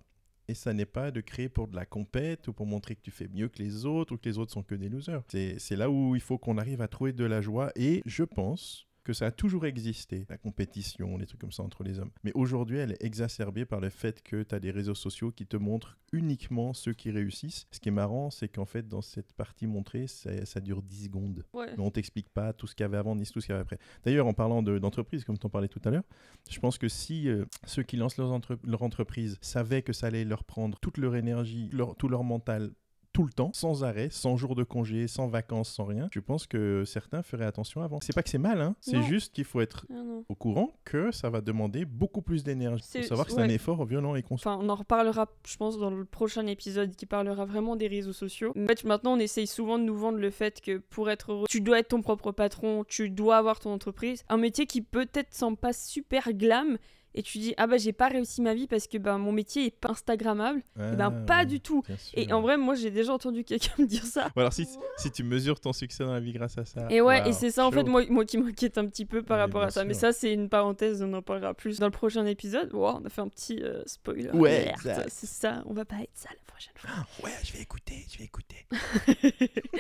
et 0.48 0.54
ça 0.54 0.74
n'est 0.74 0.86
pas 0.86 1.12
de 1.12 1.22
créer 1.22 1.48
pour 1.48 1.68
de 1.68 1.76
la 1.76 1.86
compète 1.86 2.48
ou 2.50 2.54
pour 2.54 2.66
montrer 2.66 2.96
que 2.96 3.02
tu 3.02 3.12
fais 3.12 3.30
mieux 3.30 3.48
que 3.48 3.60
les 3.64 3.86
autres 3.86 4.14
ou 4.14 4.18
que 4.18 4.28
les 4.28 4.38
autres 4.38 4.52
sont 4.52 4.64
que 4.64 4.76
des 4.76 4.90
losers. 4.90 5.22
C'est 5.30 5.58
c'est 5.60 5.78
là 5.78 5.90
où 5.90 6.16
il 6.16 6.22
faut 6.22 6.38
qu'on 6.38 6.58
arrive 6.58 6.82
à 6.82 6.88
trouver 6.90 7.14
de 7.14 7.24
la 7.26 7.42
joie, 7.42 7.72
et 7.76 8.02
je 8.06 8.24
pense 8.24 8.88
que 9.04 9.14
ça 9.14 9.28
a 9.28 9.32
toujours 9.32 9.66
existé, 9.66 10.26
la 10.30 10.38
compétition, 10.38 11.18
les 11.18 11.26
trucs 11.26 11.42
comme 11.42 11.52
ça 11.52 11.64
entre 11.64 11.84
les 11.84 12.00
hommes. 12.00 12.12
Mais 12.24 12.32
aujourd'hui, 12.36 12.78
elle 12.78 12.92
est 12.92 13.04
exacerbée 13.04 13.66
par 13.66 13.80
le 13.80 13.90
fait 13.90 14.22
que 14.22 14.44
tu 14.44 14.54
as 14.54 14.60
des 14.60 14.72
réseaux 14.72 14.94
sociaux 14.96 15.32
qui 15.32 15.46
te 15.48 15.58
montrent 15.58 15.98
uniquement 16.14 16.74
ceux 16.74 16.94
qui 16.94 17.10
réussissent. 17.10 17.66
Ce 17.72 17.80
qui 17.80 17.90
est 17.90 17.92
marrant, 17.94 18.30
c'est 18.30 18.48
qu'en 18.48 18.66
fait, 18.66 18.88
dans 18.88 19.02
cette 19.02 19.34
partie 19.34 19.66
montrée, 19.66 20.08
ça, 20.08 20.46
ça 20.46 20.60
dure 20.60 20.82
10 20.84 21.06
secondes. 21.06 21.44
Ouais. 21.54 21.68
Mais 21.78 21.84
on 21.84 21.90
t'explique 21.90 22.30
pas 22.30 22.54
tout 22.54 22.68
ce 22.68 22.76
qu'il 22.76 22.84
y 22.84 22.86
avait 22.86 22.98
avant 22.98 23.16
ni 23.16 23.26
tout 23.26 23.42
ce 23.42 23.46
qu'il 23.48 23.54
y 23.54 23.56
avait 23.56 23.62
après. 23.64 23.80
D'ailleurs, 24.04 24.28
en 24.28 24.34
parlant 24.34 24.62
de- 24.62 24.78
d'entreprise, 24.78 25.24
comme 25.24 25.38
tu 25.38 25.46
en 25.46 25.50
parlais 25.50 25.68
tout 25.68 25.82
à 25.86 25.90
l'heure, 25.90 26.04
je 26.50 26.60
pense 26.60 26.78
que 26.78 26.88
si 26.90 27.28
euh, 27.30 27.46
ceux 27.66 27.84
qui 27.84 27.98
lancent 27.98 28.20
entre- 28.20 28.60
leur 28.64 28.84
entreprise 28.84 29.38
savaient 29.42 29.82
que 29.82 29.94
ça 29.94 30.08
allait 30.08 30.26
leur 30.26 30.44
prendre 30.44 30.78
toute 30.80 30.98
leur 30.98 31.16
énergie, 31.16 31.70
leur- 31.72 31.96
tout 31.96 32.08
leur 32.08 32.24
mental, 32.24 32.72
tout 33.14 33.24
le 33.26 33.32
temps, 33.32 33.52
sans 33.54 33.84
arrêt, 33.84 34.10
sans 34.10 34.38
jour 34.38 34.56
de 34.56 34.64
congé, 34.64 35.08
sans 35.08 35.28
vacances, 35.28 35.70
sans 35.70 35.86
rien, 35.86 36.08
je 36.12 36.20
pense 36.20 36.48
que 36.48 36.84
certains 36.86 37.24
feraient 37.24 37.46
attention 37.46 37.82
avant. 37.82 38.00
C'est 38.02 38.14
pas 38.16 38.24
que 38.24 38.30
c'est 38.30 38.38
mal, 38.38 38.62
hein, 38.62 38.76
c'est 38.80 39.02
juste 39.04 39.34
qu'il 39.34 39.44
faut 39.44 39.62
être 39.62 39.86
Ah 39.90 39.94
non. 39.96 40.24
au 40.30 40.36
courant 40.36 40.74
que 40.86 41.12
ça 41.12 41.30
va 41.30 41.42
demander 41.42 41.86
beaucoup 41.86 42.22
plus 42.22 42.44
d'énergie. 42.44 42.84
Faut 42.94 43.04
savoir 43.04 43.28
que 43.28 43.34
c'est 43.34 43.42
un 43.42 43.50
effort 43.50 43.84
violent 43.86 44.16
et 44.16 44.24
constant. 44.24 44.54
Enfin, 44.56 44.66
on 44.66 44.70
en 44.70 44.76
reparlera, 44.76 45.28
je 45.46 45.58
pense, 45.58 45.78
dans 45.78 45.90
le 45.90 46.06
prochain 46.06 46.48
épisode 46.48 46.96
qui 46.96 47.06
parlera 47.06 47.46
vraiment 47.46 47.76
des 47.76 47.88
réseaux 47.88 48.14
sociaux. 48.14 48.54
En 48.58 48.68
fait, 48.68 48.84
maintenant, 48.86 49.14
on 49.14 49.20
essaye 49.20 49.48
souvent 49.48 49.78
de 49.78 49.84
nous 49.84 49.98
vendre 49.98 50.18
le 50.20 50.30
fait 50.32 50.62
que 50.62 50.78
pour 50.78 51.10
être 51.10 51.32
heureux, 51.34 51.46
tu 51.50 51.62
dois 51.62 51.80
être 51.80 51.90
ton 51.90 52.02
propre 52.02 52.32
patron, 52.32 52.84
tu 52.88 53.10
dois 53.10 53.38
avoir 53.38 53.60
ton 53.60 53.72
entreprise. 53.74 54.24
Un 54.30 54.38
métier 54.38 54.66
qui 54.66 54.82
peut-être 54.82 55.34
semble 55.34 55.58
pas 55.58 55.74
super 55.74 56.32
glam. 56.34 56.78
Et 57.14 57.24
tu 57.24 57.40
dis, 57.40 57.54
ah 57.58 57.68
bah 57.68 57.78
j'ai 57.78 57.92
pas 57.94 58.08
réussi 58.08 58.42
ma 58.42 58.54
vie 58.54 58.68
parce 58.68 58.88
que 58.88 58.98
bah, 58.98 59.18
mon 59.18 59.32
métier 59.32 59.66
est 59.66 59.72
pas 59.76 59.90
Instagrammable. 59.90 60.62
Eh 60.78 60.96
ben, 60.96 61.00
Ah, 61.02 61.12
pas 61.12 61.40
ouais, 61.40 61.46
du 61.46 61.60
tout. 61.60 61.84
Et 62.14 62.32
en 62.32 62.42
vrai, 62.42 62.58
moi 62.58 62.76
j'ai 62.76 62.90
déjà 62.92 63.14
entendu 63.14 63.44
quelqu'un 63.44 63.74
me 63.80 63.86
dire 63.86 64.06
ça. 64.06 64.30
Bon, 64.36 64.42
alors 64.42 64.54
si, 64.54 64.68
si 64.98 65.12
tu 65.12 65.24
mesures 65.24 65.60
ton 65.60 65.74
succès 65.74 66.04
dans 66.06 66.14
la 66.14 66.20
vie 66.20 66.32
grâce 66.32 66.58
à 66.58 66.66
ça. 66.66 66.88
Et 66.90 67.02
ouais, 67.02 67.28
et 67.28 67.34
c'est 67.34 67.52
ça 67.52 67.66
en 67.66 67.72
fait 67.72 67.84
moi, 67.84 68.04
moi 68.10 68.24
qui 68.26 68.38
m'inquiète 68.38 68.78
un 68.78 68.86
petit 68.88 69.06
peu 69.06 69.22
par 69.24 69.38
Ouais, 69.38 69.44
rapport 69.44 69.62
à 69.64 69.72
ça. 69.72 69.84
Mais 69.84 69.94
ça 69.94 70.12
c'est 70.14 70.34
une 70.34 70.48
parenthèse, 70.50 71.02
on 71.04 71.12
en 71.14 71.22
parlera 71.22 71.54
plus 71.54 71.80
dans 71.80 71.88
le 71.88 71.92
prochain 71.92 72.26
épisode. 72.26 72.74
Wow, 72.74 73.00
on 73.02 73.06
a 73.06 73.10
fait 73.10 73.22
un 73.22 73.28
petit 73.28 73.60
euh, 73.62 73.84
spoiler. 73.86 74.30
Ouais, 74.32 74.74
c'est 75.08 75.28
ça, 75.28 75.64
on 75.66 75.74
va 75.74 75.86
pas 75.86 75.98
être 76.02 76.10
ça 76.14 76.30
la 76.30 76.36
prochaine 76.48 76.74
fois. 76.76 76.90
Ouais, 77.24 77.32
je 77.44 77.54
vais 77.54 77.60
écouter, 77.62 78.06
je 78.12 78.18
vais 78.18 78.24
écouter. 78.26 78.66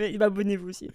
Mais 0.00 0.20
abonnez-vous 0.22 0.68
aussi. 0.70 0.90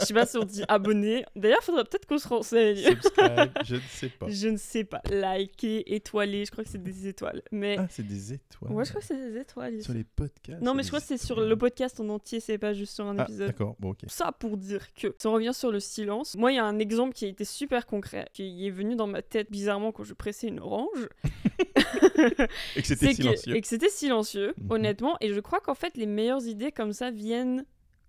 Je 0.00 0.04
sais 0.06 0.14
pas 0.14 0.26
si 0.26 0.36
on 0.38 0.44
dit 0.44 0.62
abonner. 0.66 1.24
D'ailleurs, 1.36 1.62
faudrait 1.62 1.84
peut-être 1.84 2.06
qu'on 2.06 2.18
se 2.18 2.26
renseigne. 2.26 2.76
Subscribe, 2.76 3.50
je 3.64 3.74
ne 3.76 3.80
sais 3.88 4.08
pas. 4.08 4.26
Je 4.28 4.48
ne 4.48 4.56
sais 4.56 4.84
pas. 4.84 5.02
Liker, 5.10 5.94
étoiler, 5.94 6.44
je 6.46 6.50
crois 6.50 6.64
que 6.64 6.70
c'est 6.70 6.82
des 6.82 7.06
étoiles. 7.06 7.42
Mais 7.52 7.76
Ah, 7.78 7.86
c'est 7.90 8.06
des 8.06 8.32
étoiles. 8.32 8.72
ouais, 8.72 8.84
je 8.84 8.90
crois 8.90 9.00
que 9.02 9.06
c'est 9.06 9.30
des 9.32 9.38
étoiles. 9.38 9.82
Sur 9.82 9.92
les 9.94 10.04
podcasts. 10.04 10.62
Non, 10.62 10.74
mais 10.74 10.82
je 10.82 10.88
crois 10.88 11.00
que 11.00 11.06
c'est 11.06 11.18
sur 11.18 11.40
le 11.40 11.56
podcast 11.56 12.00
en 12.00 12.08
entier, 12.08 12.40
c'est 12.40 12.58
pas 12.58 12.72
juste 12.72 12.94
sur 12.94 13.04
un 13.06 13.18
Ah, 13.18 13.24
épisode. 13.24 13.48
d'accord, 13.48 13.76
bon, 13.78 13.90
ok. 13.90 14.00
Ça 14.08 14.32
pour 14.32 14.56
dire 14.56 14.92
que, 14.94 15.14
si 15.18 15.26
on 15.26 15.32
revient 15.32 15.52
sur 15.54 15.70
le 15.70 15.80
silence, 15.80 16.34
moi 16.36 16.50
il 16.52 16.56
y 16.56 16.58
a 16.58 16.64
un 16.64 16.78
exemple 16.78 17.12
qui 17.14 17.26
a 17.26 17.28
été 17.28 17.44
super 17.44 17.84
concret, 17.86 18.26
qui 18.32 18.66
est 18.66 18.70
venu 18.70 18.96
dans 18.96 19.06
ma 19.06 19.20
tête 19.22 19.50
bizarrement 19.50 19.92
quand 19.92 20.04
je 20.04 20.14
pressais 20.14 20.48
une 20.48 20.60
orange. 20.60 21.08
Et 22.76 22.80
que 22.82 22.86
c'était 22.86 23.08
que- 23.08 23.14
silencieux. 23.14 23.56
et 23.56 23.60
que 23.60 23.68
c'était 23.68 23.88
silencieux, 23.88 24.54
Mhm. 24.58 24.70
honnêtement. 24.70 25.16
Et 25.20 25.32
je 25.32 25.40
crois 25.40 25.60
qu'en 25.60 25.74
fait, 25.74 25.96
les 25.96 26.06
meilleures 26.06 26.46
idées 26.46 26.72
comme 26.72 26.92
ça 26.92 27.10
viennent 27.10 27.64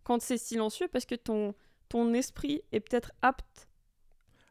quand 0.07 0.21
c'est 0.21 0.37
silencieux 0.37 0.87
parce 0.89 1.05
que 1.05 1.15
ton, 1.15 1.53
ton 1.89 2.13
esprit 2.13 2.61
est 2.71 2.79
peut-être 2.79 3.11
apte 3.21 3.67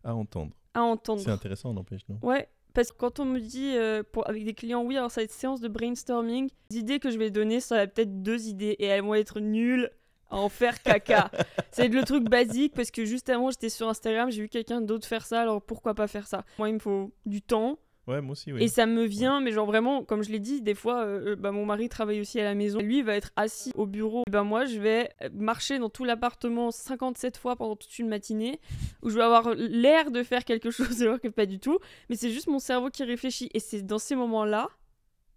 À 0.04 0.14
entendre. 0.14 0.52
à 0.74 0.82
entendre. 0.82 1.22
C'est 1.22 1.30
intéressant, 1.30 1.72
n'empêche, 1.72 2.02
non? 2.10 2.18
Ouais, 2.20 2.46
parce 2.74 2.92
que 2.92 2.96
quand 2.98 3.20
on 3.20 3.24
me 3.24 3.40
dit 3.40 3.72
euh, 3.74 4.02
pour, 4.12 4.28
avec 4.28 4.44
des 4.44 4.52
clients, 4.52 4.82
oui, 4.84 4.98
alors 4.98 5.10
ça 5.10 5.22
va 5.22 5.24
être 5.24 5.32
séance 5.32 5.62
de 5.62 5.68
brainstorming, 5.68 6.50
les 6.70 6.76
idées 6.76 6.98
que 6.98 7.10
je 7.10 7.16
vais 7.16 7.30
donner, 7.30 7.60
ça 7.60 7.76
va 7.76 7.86
peut-être 7.86 8.22
deux 8.22 8.48
idées 8.48 8.76
et 8.78 8.84
elles 8.84 9.02
vont 9.02 9.14
être 9.14 9.40
nulles 9.40 9.90
à 10.28 10.36
en 10.36 10.50
faire 10.50 10.82
caca. 10.82 11.30
c'est 11.72 11.88
le 11.88 12.02
truc 12.04 12.28
basique 12.28 12.74
parce 12.74 12.90
que 12.90 13.06
juste 13.06 13.30
avant 13.30 13.50
j'étais 13.50 13.70
sur 13.70 13.88
Instagram, 13.88 14.30
j'ai 14.30 14.42
vu 14.42 14.48
quelqu'un 14.50 14.82
d'autre 14.82 15.06
faire 15.06 15.24
ça, 15.24 15.40
alors 15.40 15.62
pourquoi 15.62 15.94
pas 15.94 16.06
faire 16.06 16.26
ça? 16.26 16.44
Moi 16.58 16.68
il 16.68 16.74
me 16.74 16.78
faut 16.80 17.14
du 17.24 17.40
temps. 17.40 17.78
Ouais, 18.06 18.20
moi 18.20 18.32
aussi, 18.32 18.52
oui. 18.52 18.62
Et 18.62 18.68
ça 18.68 18.86
me 18.86 19.04
vient, 19.04 19.40
mais 19.40 19.50
genre 19.50 19.66
vraiment, 19.66 20.04
comme 20.04 20.22
je 20.22 20.30
l'ai 20.30 20.38
dit, 20.38 20.62
des 20.62 20.74
fois, 20.74 21.04
euh, 21.04 21.34
bah, 21.34 21.50
mon 21.50 21.66
mari 21.66 21.88
travaille 21.88 22.20
aussi 22.20 22.38
à 22.38 22.44
la 22.44 22.54
maison. 22.54 22.78
Lui, 22.78 22.98
il 22.98 23.04
va 23.04 23.16
être 23.16 23.32
assis 23.34 23.72
au 23.74 23.86
bureau. 23.86 24.22
Et 24.28 24.30
ben 24.30 24.44
moi, 24.44 24.64
je 24.64 24.78
vais 24.78 25.10
marcher 25.32 25.78
dans 25.78 25.90
tout 25.90 26.04
l'appartement 26.04 26.70
57 26.70 27.36
fois 27.36 27.56
pendant 27.56 27.74
toute 27.74 27.98
une 27.98 28.08
matinée, 28.08 28.60
où 29.02 29.10
je 29.10 29.16
vais 29.16 29.24
avoir 29.24 29.54
l'air 29.54 30.12
de 30.12 30.22
faire 30.22 30.44
quelque 30.44 30.70
chose 30.70 31.02
alors 31.02 31.20
que 31.20 31.28
pas 31.28 31.46
du 31.46 31.58
tout. 31.58 31.78
Mais 32.08 32.16
c'est 32.16 32.30
juste 32.30 32.46
mon 32.46 32.60
cerveau 32.60 32.90
qui 32.90 33.02
réfléchit. 33.02 33.50
Et 33.54 33.60
c'est 33.60 33.82
dans 33.82 33.98
ces 33.98 34.14
moments-là 34.14 34.68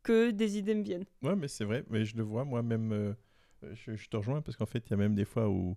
que 0.03 0.29
des 0.29 0.59
idées 0.59 0.75
me 0.75 0.83
viennent. 0.83 1.05
Ouais, 1.23 1.35
mais 1.35 1.47
c'est 1.47 1.65
vrai. 1.65 1.83
Mais 1.89 2.05
je 2.05 2.15
le 2.17 2.23
vois, 2.23 2.45
moi-même, 2.45 2.91
euh, 2.91 3.13
je, 3.73 3.95
je 3.95 4.09
te 4.09 4.15
rejoins 4.15 4.41
parce 4.41 4.57
qu'en 4.57 4.67
fait, 4.67 4.83
il 4.88 4.91
y 4.91 4.93
a 4.93 4.97
même 4.97 5.15
des 5.15 5.25
fois 5.25 5.49
où, 5.49 5.75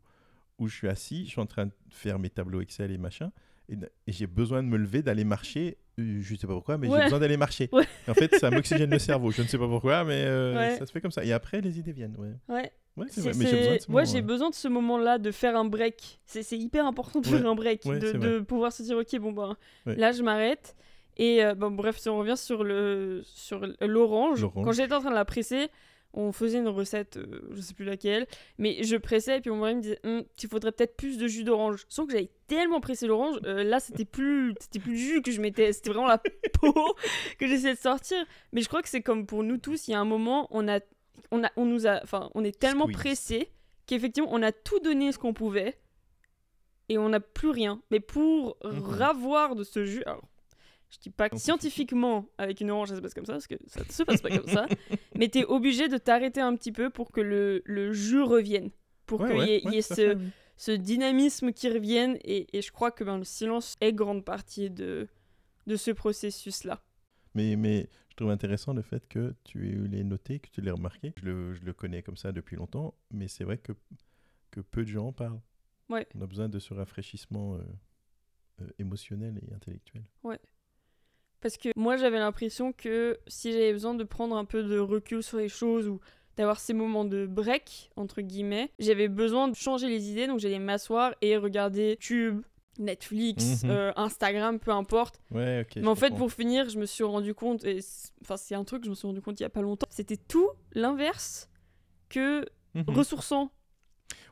où 0.59 0.69
je 0.69 0.75
suis 0.75 0.89
assis, 0.89 1.25
je 1.25 1.31
suis 1.31 1.41
en 1.41 1.47
train 1.47 1.67
de 1.67 1.73
faire 1.89 2.19
mes 2.19 2.29
tableaux 2.29 2.61
Excel 2.61 2.91
et 2.91 2.99
machin. 2.99 3.33
Et, 3.69 3.75
et 4.07 4.13
j'ai 4.13 4.27
besoin 4.27 4.63
de 4.63 4.69
me 4.69 4.77
lever, 4.77 5.03
d'aller 5.03 5.25
marcher. 5.25 5.79
euh, 5.99 6.19
Je 6.21 6.35
sais 6.35 6.47
pas 6.47 6.53
pourquoi, 6.55 6.79
mais 6.79 6.89
Ouais. 6.89 6.99
j'ai 6.99 7.05
besoin 7.05 7.19
d'aller 7.21 7.37
marcher. 7.37 7.69
Ouais. 7.73 7.85
En 8.09 8.15
fait, 8.15 8.35
ça 8.37 8.51
m'oxygène 8.51 8.91
le 8.91 8.99
cerveau. 8.99 9.31
Je 9.31 9.43
ne 9.43 9.47
sais 9.47 9.59
pas 9.59 9.69
pourquoi, 9.69 10.05
mais 10.05 10.23
euh, 10.25 10.55
Ouais. 10.57 10.77
ça 10.79 10.87
se 10.87 10.93
fait 10.93 11.01
comme 11.01 11.11
ça. 11.11 11.25
Et 11.25 11.33
après, 11.33 11.61
les 11.61 11.79
idées 11.79 11.93
viennent. 11.93 12.17
Ouais, 12.19 12.33
Ouais. 12.49 13.07
c'est 13.09 13.21
vrai. 13.23 13.33
Mais 13.37 13.47
j'ai 13.47 13.57
besoin 13.57 13.75
de 13.77 13.81
ce 13.81 13.91
Moi, 13.91 14.01
moment, 14.03 14.13
j'ai 14.13 14.23
besoin 14.23 14.51
de 14.51 14.55
ce 14.55 14.69
moment-là, 14.69 15.19
de 15.19 15.31
faire 15.31 15.57
un 15.57 15.65
break. 15.65 16.21
C'est 16.27 16.59
hyper 16.59 16.87
important 16.87 17.21
de 17.21 17.27
faire 17.27 17.47
un 17.47 17.55
break, 17.55 17.85
de, 17.85 18.41
pouvoir 18.41 18.73
se 18.73 18.83
dire, 18.83 18.97
ok, 18.99 19.19
bon, 19.21 19.33
ben, 19.33 19.57
là, 19.87 20.13
je 20.13 20.23
m'arrête. 20.23 20.75
Et 21.19 21.45
euh, 21.45 21.55
bon, 21.55 21.71
bref, 21.71 21.99
si 21.99 22.09
on 22.09 22.19
revient 22.19 22.37
sur 22.39 22.65
le 22.65 23.21
sur 23.25 23.61
L'orange. 23.83 24.47
quand 24.55 24.73
j'étais 24.73 24.95
en 24.95 25.01
train 25.01 25.11
de 25.11 25.15
la 25.15 25.25
presser, 25.27 25.69
on 26.15 26.33
faisait 26.33 26.59
une 26.59 26.69
recette, 26.69 27.17
euh, 27.17 27.41
je 27.53 27.61
sais 27.61 27.75
plus 27.75 27.85
laquelle, 27.85 28.27
mais 28.59 28.83
je 28.83 28.97
pressais 28.97 29.39
et 29.39 29.41
puis 29.41 29.51
mon 29.51 29.57
mari 29.59 29.77
me 29.77 29.81
disait, 29.81 29.99
Hum, 30.05 30.25
il 30.43 30.49
faudrait 30.49 30.73
peut-être 30.73 30.97
plus 30.97 31.17
de 31.19 31.27
jus 31.27 31.45
d'orange. 31.45 31.85
Sauf 31.89 32.07
que 32.07 32.13
j'avais 32.13 32.31
tellement 32.47 32.81
pressé 32.81 33.07
l'orange, 33.07 33.39
euh, 33.45 33.63
là, 33.65 33.81
c'était 33.81 34.05
plus 34.05 34.55
c'était 34.61 34.79
plus 34.79 34.93
le 34.93 34.99
jus 34.99 35.23
que 35.23 35.31
je 35.31 35.41
mettais, 35.41 35.73
c'était 35.73 35.91
vraiment 35.91 36.07
la 36.09 36.19
peau 36.61 36.95
que 37.39 37.47
j'essayais 37.47 37.75
de 37.75 37.79
sortir. 37.79 38.19
Mais 38.53 38.61
je 38.63 38.69
crois 38.69 38.83
que 38.83 38.89
c'est 38.89 39.03
comme 39.03 39.27
pour 39.27 39.43
nous 39.43 39.57
tous, 39.59 39.89
il 39.89 39.93
y 39.93 39.95
a 39.95 40.01
un 40.01 40.05
moment, 40.05 40.49
on 40.51 40.69
a 40.69 40.81
on 41.31 41.43
a 41.45 41.51
on 41.57 41.65
nous 41.65 41.87
a, 41.87 42.01
enfin, 42.03 42.31
on 42.35 42.45
est 42.45 42.59
tellement 42.59 42.87
pressé 42.95 43.49
qu'effectivement, 43.87 44.29
on 44.33 44.43
a 44.43 44.53
tout 44.53 44.81
donné 44.81 45.13
ce 45.13 45.19
qu'on 45.19 45.33
pouvait 45.35 45.79
et 46.89 46.99
on 46.99 47.09
n'a 47.09 47.21
plus 47.21 47.51
rien. 47.51 47.81
Mais 47.91 48.01
pour 48.01 48.57
Mhm. 48.65 48.81
ravoir 48.83 49.55
de 49.55 49.65
ce 49.65 49.85
jus, 49.85 50.03
alors, 50.05 50.23
je 50.93 50.99
dis 50.99 51.11
pas 51.11 51.29
que 51.31 51.37
scientifiquement, 51.39 52.27
avec 52.39 52.61
une 52.61 52.71
orange, 52.71 52.91
ça 52.91 52.97
se 52.97 53.01
passe 53.01 53.15
comme 53.15 53.25
ça, 53.27 53.33
parce 53.33 53.47
que 53.47 53.55
ça 53.67 53.81
ne 53.81 53.91
se 53.91 54.03
passe 54.03 54.21
pas 54.21 54.31
comme 54.31 54.49
ça, 54.49 54.67
mais 55.17 55.29
tu 55.29 55.39
es 55.39 55.45
obligé 55.45 55.89
de 55.89 55.97
t'arrêter 55.97 56.41
un 56.41 56.55
petit 56.55 56.73
peu 56.73 56.91
pour 56.91 57.11
que 57.13 57.21
le, 57.21 57.63
le 57.65 57.93
jus 57.93 58.23
revienne. 58.23 58.71
Pour 59.07 59.21
Ouais, 59.21 59.29
qu'il 59.31 59.39
ouais, 59.39 59.47
y 59.47 59.51
ait, 59.57 59.67
ouais, 59.67 59.79
y 59.79 59.83
ce, 59.83 60.19
ce 60.57 60.71
dynamisme 60.71 61.53
qui 61.53 61.69
revienne. 61.69 62.19
Et, 62.25 62.57
et 62.57 62.63
je 62.63 62.71
crois 62.71 62.91
que 62.91 63.05
ben, 63.05 63.19
le 63.19 63.25
silence 63.25 63.75
est 63.81 63.93
grande 63.93 64.25
partie 64.25 64.71
de, 64.71 65.09
de 65.67 65.77
ce 65.77 65.91
processus-là. 65.91 66.83
Mais, 67.35 67.57
mais 67.57 67.89
je 68.11 68.17
trouve 68.17 68.31
intéressant 68.31 68.75
le 68.75 68.83
fait 68.83 69.07
que 69.09 69.35
tu 69.45 69.89
l'aies 69.89 70.05
noté, 70.05 70.39
que 70.39 70.51
tu 70.51 70.61
l'aies 70.61 70.71
remarqué. 70.71 71.15
Je 71.17 71.25
le, 71.25 71.55
je 71.55 71.63
le 71.65 71.73
connais 71.73 72.03
comme 72.03 72.17
ça 72.17 72.31
depuis 72.33 72.57
longtemps, 72.57 72.95
mais 73.11 73.27
c'est 73.27 73.45
vrai 73.45 73.59
que, 73.59 73.73
que 74.51 74.61
peu 74.61 74.83
de 74.85 74.89
gens 74.89 75.09
en 75.09 75.13
parlent. 75.13 75.41
Ouais. 75.89 76.07
On 76.15 76.21
a 76.21 76.27
besoin 76.27 76.49
de 76.49 76.59
ce 76.59 76.75
rafraîchissement 76.75 77.57
euh, 77.57 77.59
euh, 78.61 78.69
émotionnel 78.79 79.41
et 79.49 79.53
intellectuel. 79.55 80.05
Parce 81.43 81.57
que 81.59 81.69
moi, 81.77 81.97
j'avais 81.99 82.19
l'impression 82.19 82.73
que 82.73 83.19
si 83.27 83.53
j'avais 83.53 83.73
besoin 83.73 83.95
de 83.95 84.05
prendre 84.05 84.37
un 84.37 84.45
peu 84.47 84.63
de 84.63 84.79
recul 84.79 85.23
sur 85.23 85.37
les 85.39 85.49
choses 85.49 85.89
ou 85.89 86.01
d'avoir 86.37 86.59
ces 86.61 86.73
moments 86.73 87.05
de 87.05 87.27
break, 87.27 87.91
entre 87.97 88.23
guillemets, 88.23 88.71
j'avais 88.79 89.09
besoin 89.09 89.49
de 89.49 89.55
changer 89.55 89.89
les 89.89 90.11
idées. 90.11 90.27
Donc, 90.29 90.39
j'allais 90.39 90.59
m'asseoir 90.61 91.15
et 91.21 91.37
regarder 91.37 91.91
YouTube, 92.01 92.43
Netflix, 92.79 93.65
Mhm. 93.65 93.71
euh, 93.71 93.93
Instagram, 93.97 94.59
peu 94.59 94.71
importe. 94.71 95.21
Ouais. 95.31 95.67
Mais 95.77 95.87
en 95.89 95.95
fait, 95.95 96.09
comprends. 96.09 96.19
pour 96.27 96.33
finir, 96.33 96.71
je 96.71 96.79
me 96.79 96.87
suis 96.87 97.05
rendu 97.05 97.35
compte, 97.35 97.65
et 97.65 97.83
c'est- 97.83 98.13
enfin, 98.23 98.39
c'est 98.39 98.55
un 98.55 98.65
truc 98.65 98.81
que 98.81 98.87
je 98.87 98.91
me 98.91 98.95
suis 98.95 99.07
rendu 99.07 99.21
compte 99.21 99.39
il 99.41 99.43
y 99.43 99.47
a 99.47 99.51
pas 99.51 99.61
longtemps, 99.61 99.87
c'était 99.91 100.17
tout 100.17 100.49
l'inverse 100.73 101.51
que 102.09 102.47
Mhm. 102.75 102.85
ressourçant. 102.89 103.51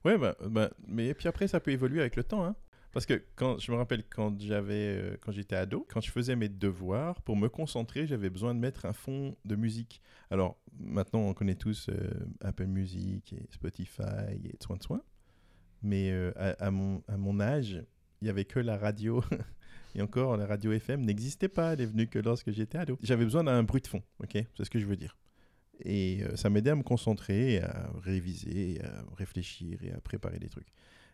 Ouais, 0.06 0.16
bah, 0.16 0.36
bah, 0.46 0.70
mais 0.86 1.08
et 1.08 1.14
puis 1.14 1.28
après, 1.28 1.48
ça 1.48 1.60
peut 1.60 1.70
évoluer 1.70 2.00
avec 2.00 2.16
le 2.16 2.24
temps. 2.24 2.44
Hein. 2.44 2.54
Parce 2.92 3.06
que 3.06 3.22
quand, 3.36 3.58
je 3.58 3.70
me 3.70 3.76
rappelle 3.76 4.02
quand 4.08 4.40
j'avais, 4.40 4.96
euh, 4.96 5.16
quand 5.20 5.30
j'étais 5.30 5.54
ado, 5.54 5.86
quand 5.88 6.00
je 6.00 6.10
faisais 6.10 6.34
mes 6.34 6.48
devoirs, 6.48 7.22
pour 7.22 7.36
me 7.36 7.48
concentrer, 7.48 8.06
j'avais 8.06 8.30
besoin 8.30 8.54
de 8.54 8.58
mettre 8.58 8.84
un 8.84 8.92
fond 8.92 9.36
de 9.44 9.54
musique. 9.54 10.02
Alors 10.30 10.58
maintenant, 10.78 11.20
on 11.20 11.34
connaît 11.34 11.54
tous 11.54 11.88
euh, 11.88 12.10
Apple 12.40 12.66
Music 12.66 13.32
et 13.32 13.46
Spotify 13.52 14.02
et 14.44 14.56
soin 14.60 14.76
de 14.76 14.82
soin. 14.82 15.02
Mais 15.82 16.10
euh, 16.10 16.32
à, 16.36 16.70
mon, 16.70 17.02
à 17.06 17.16
mon 17.16 17.40
âge, 17.40 17.82
il 18.20 18.26
y 18.26 18.30
avait 18.30 18.44
que 18.44 18.60
la 18.60 18.76
radio. 18.76 19.22
Et 19.96 20.02
encore, 20.02 20.36
la 20.36 20.46
radio 20.46 20.70
FM 20.70 21.00
n'existait 21.00 21.48
pas. 21.48 21.72
Elle 21.72 21.80
est 21.80 21.86
venue 21.86 22.06
que 22.06 22.20
lorsque 22.20 22.52
j'étais 22.52 22.78
ado. 22.78 22.96
J'avais 23.02 23.24
besoin 23.24 23.42
d'un 23.42 23.64
bruit 23.64 23.80
de 23.80 23.88
fond, 23.88 24.04
ok? 24.22 24.34
C'est 24.56 24.64
ce 24.64 24.70
que 24.70 24.78
je 24.78 24.86
veux 24.86 24.94
dire. 24.94 25.18
Et 25.84 26.22
ça 26.36 26.48
m'aidait 26.48 26.70
à 26.70 26.76
me 26.76 26.84
concentrer, 26.84 27.60
à 27.60 27.90
réviser, 28.00 28.80
à 28.84 29.02
réfléchir 29.16 29.82
et 29.82 29.90
à 29.90 30.00
préparer 30.00 30.38
des 30.38 30.48
trucs. 30.48 30.68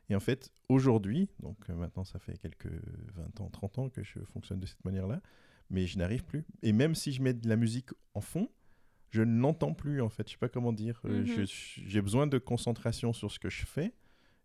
Et 0.08 0.14
en 0.14 0.20
fait, 0.20 0.52
aujourd'hui, 0.68 1.28
donc 1.40 1.56
euh, 1.68 1.74
maintenant 1.74 2.04
ça 2.04 2.18
fait 2.18 2.38
quelques 2.38 2.70
20 3.14 3.40
ans, 3.40 3.50
30 3.50 3.78
ans 3.78 3.88
que 3.88 4.02
je 4.02 4.20
fonctionne 4.32 4.60
de 4.60 4.66
cette 4.66 4.84
manière-là, 4.84 5.20
mais 5.70 5.86
je 5.86 5.98
n'arrive 5.98 6.24
plus. 6.24 6.44
Et 6.62 6.72
même 6.72 6.94
si 6.94 7.12
je 7.12 7.20
mets 7.22 7.34
de 7.34 7.48
la 7.48 7.56
musique 7.56 7.90
en 8.14 8.20
fond, 8.20 8.48
je 9.10 9.22
ne 9.22 9.40
l'entends 9.40 9.74
plus 9.74 10.00
en 10.00 10.08
fait. 10.08 10.26
Je 10.28 10.32
sais 10.32 10.38
pas 10.38 10.48
comment 10.48 10.72
dire. 10.72 11.00
Euh, 11.06 11.24
Mhm. 11.24 11.46
J'ai 11.46 12.02
besoin 12.02 12.26
de 12.26 12.38
concentration 12.38 13.12
sur 13.12 13.30
ce 13.32 13.38
que 13.38 13.48
je 13.50 13.64
fais. 13.66 13.92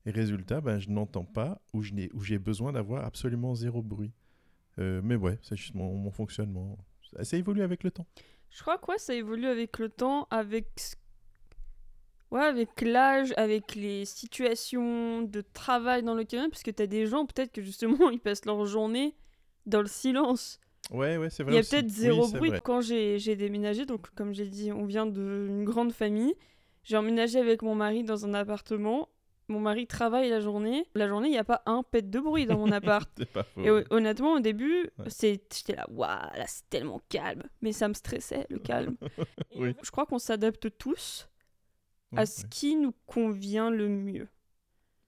Et 0.08 0.12
résultat, 0.12 0.62
ben, 0.62 0.80
je 0.80 0.89
n'entends 0.89 1.26
pas 1.26 1.62
ou 1.74 1.84
je 1.84 1.93
n'ai- 1.93 2.10
ou 2.13 2.21
j'ai 2.24 2.39
besoin 2.39 2.71
d'avoir 2.74 3.06
absolument 3.06 3.54
zéro 3.54 3.84
bruit. 3.84 4.13
Euh, 4.80 5.00
mais 5.04 5.15
ouais, 5.15 5.38
c'est 5.43 5.56
juste 5.56 5.76
mon, 5.76 5.95
mon 5.95 6.10
fonctionnement. 6.10 6.78
Ça, 7.12 7.24
ça 7.24 7.38
évolue 7.38 7.62
avec 7.62 7.84
le 7.84 7.91
temps. 7.91 8.08
Je 8.50 8.62
crois 8.62 8.78
que 8.80 8.88
ouais, 8.91 8.97
ça 8.97 9.13
évolue 9.13 9.45
avec 9.45 9.78
le 9.78 9.89
temps, 9.89 10.28
avec 10.32 10.67
ce- 10.78 10.95
ouais, 12.32 12.41
avec 12.44 12.82
l'âge, 12.82 13.34
avec 13.38 13.76
les 13.76 14.06
situations 14.06 15.22
de 15.22 15.41
travail 15.54 16.04
dans 16.04 16.15
lequel 16.15 16.39
on 16.41 16.46
est, 16.46 16.50
parce 16.50 16.63
que 16.63 16.72
t'as 16.72 16.88
des 16.88 17.06
gens 17.06 17.26
peut-être 17.26 17.52
que 17.52 17.62
justement 17.62 18.10
ils 18.12 18.20
passent 18.20 18.46
leur 18.46 18.65
journée 18.65 19.15
dans 19.65 19.82
le 19.82 19.88
silence. 19.88 20.60
Ouais, 20.91 21.17
ouais, 21.17 21.30
c'est 21.30 21.44
vrai. 21.44 21.54
Il 21.54 21.56
y 21.56 21.60
a 21.60 21.62
peut-être 21.63 21.89
zéro 21.89 22.28
bruit. 22.28 22.52
Quand 22.63 22.82
j'ai 22.82 23.36
déménagé, 23.36 23.86
donc 23.86 24.10
comme 24.15 24.34
j'ai 24.34 24.48
dit, 24.48 24.72
on 24.72 24.86
vient 24.86 25.06
d'une 25.06 25.63
grande 25.63 25.94
famille. 25.94 26.34
J'ai 26.84 26.98
emménagé 26.98 27.38
avec 27.39 27.62
mon 27.62 27.76
mari 27.76 28.04
dans 28.04 28.26
un 28.26 28.34
appartement. 28.34 29.08
Mon 29.48 29.60
mari 29.60 29.86
travaille 29.86 30.30
la 30.30 30.39
journée. 30.39 30.86
La 30.96 31.08
journée, 31.08 31.28
il 31.28 31.32
n'y 31.32 31.38
a 31.38 31.44
pas 31.44 31.62
un 31.65 31.84
pet 31.84 32.10
de 32.10 32.20
bruit 32.20 32.46
dans 32.46 32.58
mon 32.58 32.72
appart. 32.72 33.10
C'est 33.17 33.32
pas 33.32 33.44
faux. 33.44 33.62
Et 33.62 33.70
hon- 33.70 33.84
honnêtement, 33.91 34.34
au 34.34 34.39
début, 34.39 34.89
Ouais. 34.98 35.06
j'étais 35.22 35.76
là, 35.76 35.86
waouh, 35.91 36.08
là 36.10 36.46
c'est 36.48 36.67
tellement 36.70 37.00
calme. 37.10 37.44
Mais 37.62 37.72
ça 37.72 37.88
me 37.88 37.94
stressait, 37.94 38.48
le 38.50 38.58
calme. 38.60 38.96
Oui. 39.56 39.76
Je 39.84 39.91
crois 39.91 40.06
qu'on 40.08 40.20
s'adapte 40.20 40.70
tous 40.78 41.30
à 42.15 42.21
Ouais, 42.21 42.26
ce 42.26 42.45
qui 42.45 42.76
nous 42.76 42.93
convient 43.06 43.69
le 43.69 43.89
mieux. 43.89 44.28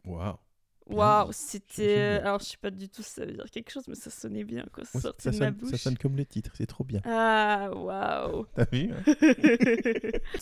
Waouh. 0.05 0.37
Waouh, 0.87 1.31
c'était. 1.31 2.19
Alors, 2.23 2.39
je 2.39 2.45
sais 2.45 2.57
pas 2.57 2.69
du 2.71 2.89
tout 2.89 3.03
si 3.03 3.11
ça 3.11 3.25
veut 3.25 3.33
dire 3.33 3.49
quelque 3.51 3.71
chose, 3.71 3.87
mais 3.87 3.95
ça 3.95 4.09
sonnait 4.09 4.43
bien 4.43 4.65
quand 4.71 4.83
ça 4.85 4.97
Ouais, 4.97 5.01
sortait 5.01 5.23
ça, 5.23 5.31
de 5.31 5.37
ma 5.37 5.51
sonne, 5.51 5.53
bouche. 5.53 5.71
ça 5.71 5.77
sonne 5.77 5.97
comme 5.97 6.15
les 6.15 6.25
titres, 6.25 6.51
c'est 6.55 6.65
trop 6.67 6.83
bien. 6.83 7.01
Ah, 7.05 7.69
waouh. 7.73 8.45
T'as 8.55 8.65
vu 8.71 8.91
hein? 8.91 9.03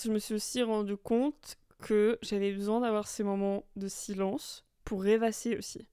Je 0.03 0.09
me 0.11 0.19
suis 0.19 0.33
aussi 0.35 0.63
rendu 0.63 0.97
compte 0.97 1.57
que 1.79 2.17
j'avais 2.21 2.51
besoin 2.53 2.81
d'avoir 2.81 3.07
ces 3.07 3.23
moments 3.23 3.65
de 3.75 3.87
silence 3.87 4.65
pour 4.83 5.03
rêvasser 5.03 5.57
aussi. 5.57 5.87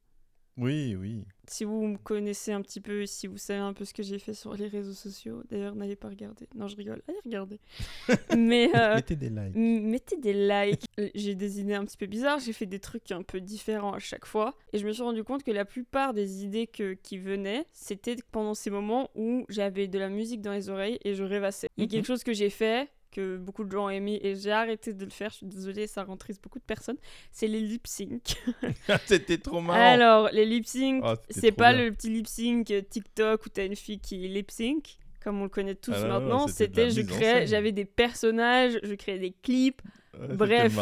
Oui, 0.58 0.96
oui. 0.98 1.24
Si 1.46 1.64
vous 1.64 1.86
me 1.86 1.96
connaissez 1.96 2.52
un 2.52 2.60
petit 2.60 2.80
peu, 2.80 3.06
si 3.06 3.26
vous 3.26 3.38
savez 3.38 3.60
un 3.60 3.72
peu 3.72 3.84
ce 3.84 3.94
que 3.94 4.02
j'ai 4.02 4.18
fait 4.18 4.34
sur 4.34 4.54
les 4.54 4.66
réseaux 4.66 4.92
sociaux, 4.92 5.42
d'ailleurs 5.48 5.74
n'allez 5.76 5.96
pas 5.96 6.08
regarder. 6.08 6.46
Non, 6.54 6.66
je 6.68 6.76
rigole, 6.76 7.00
allez 7.08 7.18
regarder. 7.24 7.60
Mais 8.36 8.68
euh, 8.76 8.96
Mettez 8.96 9.16
des 9.16 9.30
likes. 9.30 9.54
mettez 9.54 10.16
des 10.16 10.32
likes. 10.34 10.84
J'ai 11.14 11.34
des 11.36 11.60
idées 11.60 11.74
un 11.74 11.84
petit 11.84 11.96
peu 11.96 12.06
bizarres, 12.06 12.40
j'ai 12.40 12.52
fait 12.52 12.66
des 12.66 12.80
trucs 12.80 13.10
un 13.12 13.22
peu 13.22 13.40
différents 13.40 13.92
à 13.92 13.98
chaque 14.00 14.26
fois. 14.26 14.56
Et 14.72 14.78
je 14.78 14.86
me 14.86 14.92
suis 14.92 15.02
rendu 15.02 15.22
compte 15.24 15.42
que 15.44 15.52
la 15.52 15.64
plupart 15.64 16.12
des 16.12 16.44
idées 16.44 16.66
que, 16.66 16.94
qui 16.94 17.18
venaient, 17.18 17.64
c'était 17.72 18.16
pendant 18.32 18.54
ces 18.54 18.70
moments 18.70 19.08
où 19.14 19.46
j'avais 19.48 19.86
de 19.88 19.98
la 19.98 20.08
musique 20.08 20.42
dans 20.42 20.52
les 20.52 20.68
oreilles 20.68 20.98
et 21.04 21.14
je 21.14 21.22
rêvassais. 21.22 21.68
Il 21.76 21.82
y 21.82 21.84
a 21.84 21.86
Mhm. 21.86 21.90
quelque 21.92 22.06
chose 22.06 22.24
que 22.24 22.32
j'ai 22.32 22.50
fait 22.50 22.88
que 23.10 23.36
beaucoup 23.36 23.64
de 23.64 23.70
gens 23.70 23.86
ont 23.86 23.90
aimé 23.90 24.18
et 24.22 24.34
j'ai 24.36 24.52
arrêté 24.52 24.92
de 24.92 25.04
le 25.04 25.10
faire. 25.10 25.30
Je 25.30 25.36
suis 25.36 25.46
désolée, 25.46 25.86
ça 25.86 26.04
rend 26.04 26.16
triste 26.16 26.42
beaucoup 26.42 26.58
de 26.58 26.64
personnes. 26.64 26.96
C'est 27.32 27.46
les 27.48 27.60
lip 27.60 27.86
sync. 27.86 28.36
C'était 29.06 29.38
trop 29.38 29.60
marrant. 29.60 29.78
Alors, 29.80 30.28
les 30.32 30.44
lip 30.44 30.66
sync, 30.66 31.02
Oh, 31.06 31.14
c'était 31.28 31.40
c'est 31.40 31.52
pas 31.52 31.72
bien. 31.72 31.84
le 31.86 31.92
petit 31.92 32.10
lip 32.10 32.26
sync 32.26 32.72
TikTok 32.90 33.46
où 33.46 33.48
t'as 33.48 33.66
une 33.66 33.76
fille 33.76 34.00
qui 34.00 34.16
lip 34.28 34.50
sync, 34.50 34.98
comme 35.22 35.40
on 35.40 35.44
le 35.44 35.48
connaît 35.48 35.74
tous 35.74 35.92
Ah 35.94 36.06
maintenant. 36.06 36.46
c'était 36.48 36.90
je 36.90 37.00
créais, 37.02 37.46
j'avais 37.46 37.72
des 37.72 37.84
personnages, 37.84 38.78
je 38.82 38.94
créais 38.94 39.18
des 39.18 39.32
clips. 39.32 39.82
Ouais, 40.18 40.28
bref. 40.34 40.76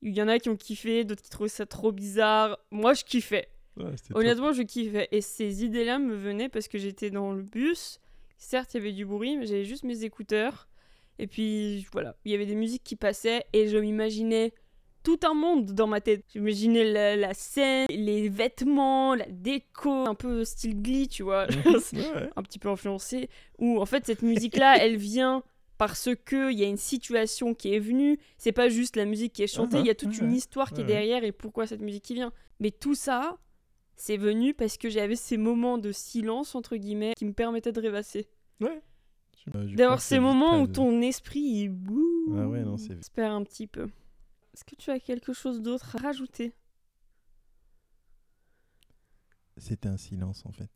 Il 0.00 0.16
y 0.16 0.22
en 0.22 0.28
a 0.28 0.38
qui 0.38 0.48
ont 0.48 0.56
kiffé, 0.56 1.04
d'autres 1.04 1.22
qui 1.22 1.30
trouvaient 1.30 1.48
ça 1.48 1.66
trop 1.66 1.90
bizarre. 1.90 2.56
Moi, 2.70 2.94
je 2.94 3.02
kiffais. 3.04 3.48
Ouais, 3.76 3.90
Honnêtement, 4.14 4.52
je 4.52 4.62
kiffais. 4.62 5.08
Et 5.10 5.20
ces 5.20 5.64
idées-là 5.64 5.98
me 5.98 6.14
venaient 6.14 6.48
parce 6.48 6.68
que 6.68 6.78
j'étais 6.78 7.10
dans 7.10 7.32
le 7.32 7.42
bus. 7.42 7.98
Certes, 8.36 8.74
il 8.74 8.76
y 8.76 8.80
avait 8.80 8.92
du 8.92 9.04
bruit, 9.04 9.36
mais 9.36 9.46
j'avais 9.46 9.64
juste 9.64 9.82
mes 9.82 10.04
écouteurs. 10.04 10.68
Et 11.18 11.26
puis, 11.26 11.86
voilà, 11.92 12.16
il 12.24 12.32
y 12.32 12.34
avait 12.34 12.46
des 12.46 12.54
musiques 12.54 12.84
qui 12.84 12.96
passaient 12.96 13.44
et 13.52 13.68
je 13.68 13.76
m'imaginais 13.76 14.52
tout 15.02 15.18
un 15.24 15.34
monde 15.34 15.72
dans 15.72 15.86
ma 15.86 16.00
tête. 16.00 16.24
J'imaginais 16.32 16.84
la, 16.84 17.16
la 17.16 17.34
scène, 17.34 17.86
les 17.88 18.28
vêtements, 18.28 19.14
la 19.14 19.26
déco, 19.30 19.90
un 19.90 20.14
peu 20.14 20.44
style 20.44 20.80
Glee, 20.82 21.08
tu 21.08 21.22
vois. 21.22 21.46
Un 22.36 22.42
petit 22.42 22.58
peu 22.58 22.68
influencé, 22.68 23.28
où 23.58 23.80
en 23.80 23.86
fait 23.86 24.04
cette 24.06 24.22
musique-là, 24.22 24.76
elle 24.84 24.96
vient 24.96 25.42
parce 25.78 26.08
que 26.26 26.50
il 26.52 26.58
y 26.58 26.64
a 26.64 26.66
une 26.66 26.76
situation 26.76 27.54
qui 27.54 27.72
est 27.72 27.78
venue, 27.78 28.18
c'est 28.36 28.52
pas 28.52 28.68
juste 28.68 28.96
la 28.96 29.04
musique 29.04 29.32
qui 29.32 29.44
est 29.44 29.46
chantée, 29.46 29.78
il 29.78 29.86
y 29.86 29.90
a 29.90 29.94
toute 29.94 30.18
Mhm, 30.18 30.26
une 30.26 30.32
histoire 30.34 30.72
qui 30.72 30.80
est 30.80 30.84
derrière 30.84 31.22
et 31.24 31.30
pourquoi 31.32 31.66
cette 31.68 31.80
musique 31.80 32.02
qui 32.02 32.14
vient. 32.14 32.32
Mais 32.58 32.72
tout 32.72 32.96
ça, 32.96 33.38
c'est 33.94 34.16
venu 34.16 34.54
parce 34.54 34.76
que 34.76 34.90
j'avais 34.90 35.14
ces 35.16 35.36
moments 35.36 35.78
de 35.78 35.92
silence, 35.92 36.54
entre 36.56 36.76
guillemets, 36.76 37.14
qui 37.16 37.24
me 37.24 37.32
permettaient 37.32 37.72
de 37.72 37.80
rêvasser. 37.80 38.28
Ouais. 38.60 38.80
Bah, 39.48 39.66
je 39.66 39.74
D'avoir 39.76 40.00
ces 40.00 40.18
moments 40.18 40.60
où 40.60 40.66
ton 40.66 41.00
esprit, 41.02 41.40
il 41.40 41.68
bouh, 41.70 42.34
Ah 42.38 42.48
ouais, 42.48 42.62
non, 42.62 42.76
c'est- 42.76 43.02
se 43.02 43.10
perd 43.10 43.32
un 43.32 43.42
petit 43.44 43.66
peu. 43.66 43.84
Est-ce 44.54 44.64
que 44.64 44.74
tu 44.74 44.90
as 44.90 44.98
quelque 45.00 45.32
chose 45.32 45.62
d'autre 45.62 45.96
à 45.96 46.02
rajouter? 46.02 46.52
C'était 49.56 49.88
un 49.88 49.96
silence 49.96 50.44
en 50.46 50.52
fait. 50.52 50.70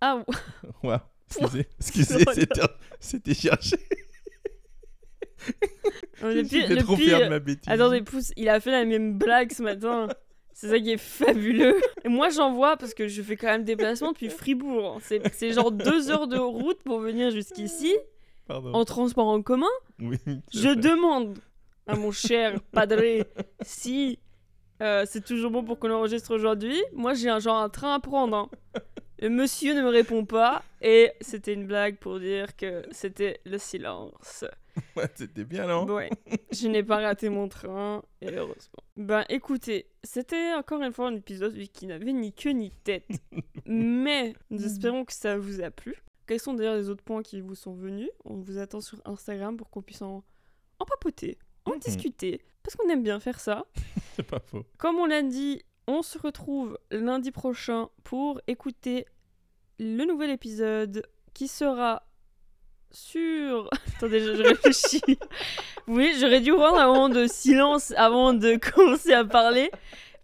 Ah, 0.00 0.22
Waouh. 0.82 0.98
Excusez, 1.28 1.66
excusez, 1.78 2.24
c'était, 3.00 3.34
cherché. 3.34 3.76
le 6.22 6.42
pire, 6.48 6.68
vais 6.68 6.74
le 6.74 6.82
trop 6.82 6.96
pire- 6.96 7.04
fier 7.06 7.20
de 7.20 7.28
ma 7.28 7.38
bêtise. 7.38 7.68
Attendez, 7.70 8.02
pouce, 8.02 8.32
il 8.36 8.48
a 8.48 8.58
fait 8.60 8.72
la 8.72 8.84
même 8.84 9.16
blague 9.16 9.52
ce 9.52 9.62
matin. 9.62 10.08
C'est 10.60 10.68
ça 10.68 10.78
qui 10.78 10.90
est 10.90 10.98
fabuleux. 10.98 11.80
Et 12.04 12.08
moi, 12.10 12.28
j'en 12.28 12.52
vois 12.52 12.76
parce 12.76 12.92
que 12.92 13.08
je 13.08 13.22
fais 13.22 13.34
quand 13.36 13.46
même 13.46 13.64
des 13.64 13.76
déplacements 13.76 14.12
depuis 14.12 14.28
Fribourg. 14.28 14.98
C'est 15.02 15.22
c'est 15.32 15.52
genre 15.52 15.72
deux 15.72 16.10
heures 16.10 16.28
de 16.28 16.36
route 16.36 16.82
pour 16.82 16.98
venir 17.00 17.30
jusqu'ici 17.30 17.96
Pardon. 18.46 18.74
en 18.74 18.84
transport 18.84 19.26
en 19.28 19.40
commun. 19.40 19.66
Oui. 20.00 20.18
Je 20.52 20.68
demande 20.74 21.38
à 21.86 21.96
mon 21.96 22.10
cher 22.10 22.60
padré 22.72 23.24
si 23.62 24.18
euh, 24.82 25.04
c'est 25.08 25.24
toujours 25.24 25.50
bon 25.50 25.64
pour 25.64 25.78
qu'on 25.78 25.90
enregistre 25.90 26.34
aujourd'hui. 26.34 26.76
Moi, 26.92 27.14
j'ai 27.14 27.30
un 27.30 27.38
genre 27.38 27.56
un 27.56 27.70
train 27.70 27.94
à 27.94 28.00
prendre. 28.00 28.36
hein. 28.36 28.50
Le 29.18 29.30
monsieur 29.30 29.74
ne 29.74 29.80
me 29.80 29.88
répond 29.88 30.26
pas 30.26 30.62
et 30.82 31.10
c'était 31.22 31.54
une 31.54 31.66
blague 31.66 31.96
pour 31.96 32.20
dire 32.20 32.54
que 32.56 32.82
c'était 32.90 33.40
le 33.46 33.56
silence. 33.56 34.44
Ouais, 34.96 35.08
c'était 35.14 35.44
bien, 35.44 35.66
non 35.66 35.84
Ouais, 35.86 36.10
je 36.52 36.68
n'ai 36.68 36.82
pas 36.82 37.00
raté 37.00 37.28
mon 37.28 37.48
train, 37.48 38.02
et 38.20 38.30
heureusement. 38.32 38.82
Ben 38.96 39.24
écoutez, 39.28 39.86
c'était 40.04 40.52
encore 40.54 40.82
une 40.82 40.92
fois 40.92 41.08
un 41.08 41.16
épisode 41.16 41.56
qui 41.72 41.86
n'avait 41.86 42.12
ni 42.12 42.32
queue 42.32 42.50
ni 42.50 42.70
tête. 42.70 43.06
Mais 43.66 44.34
nous 44.50 44.64
espérons 44.64 45.04
que 45.04 45.12
ça 45.12 45.38
vous 45.38 45.60
a 45.62 45.70
plu. 45.70 45.94
Quels 46.26 46.40
sont 46.40 46.54
d'ailleurs 46.54 46.76
les 46.76 46.88
autres 46.88 47.02
points 47.02 47.22
qui 47.22 47.40
vous 47.40 47.54
sont 47.54 47.74
venus? 47.74 48.10
On 48.24 48.36
vous 48.36 48.58
attend 48.58 48.80
sur 48.80 49.00
Instagram 49.04 49.56
pour 49.56 49.70
qu'on 49.70 49.82
puisse 49.82 50.02
en, 50.02 50.22
en 50.78 50.84
papoter, 50.84 51.38
en 51.64 51.72
Mhm. 51.72 51.78
discuter, 51.80 52.40
parce 52.62 52.76
qu'on 52.76 52.88
aime 52.88 53.02
bien 53.02 53.20
faire 53.20 53.40
ça. 53.40 53.64
C'est 54.16 54.22
pas 54.26 54.40
faux. 54.40 54.64
Comme 54.78 54.96
on 54.96 55.06
l'a 55.06 55.22
dit, 55.22 55.62
on 55.86 56.02
se 56.02 56.18
retrouve 56.18 56.78
lundi 56.90 57.30
prochain 57.32 57.88
pour 58.04 58.40
écouter 58.46 59.06
le 59.78 60.04
nouvel 60.04 60.30
épisode 60.30 61.06
qui 61.34 61.48
sera 61.48 62.02
sur... 62.90 63.68
Attendez, 63.96 64.20
je, 64.20 64.34
je 64.36 64.42
réfléchis. 64.42 65.18
Oui, 65.86 66.12
j'aurais 66.20 66.40
dû 66.40 66.52
prendre 66.52 66.78
un 66.78 66.86
moment 66.86 67.08
de 67.08 67.26
silence 67.26 67.92
avant 67.96 68.32
de 68.34 68.56
commencer 68.72 69.12
à 69.12 69.24
parler. 69.24 69.70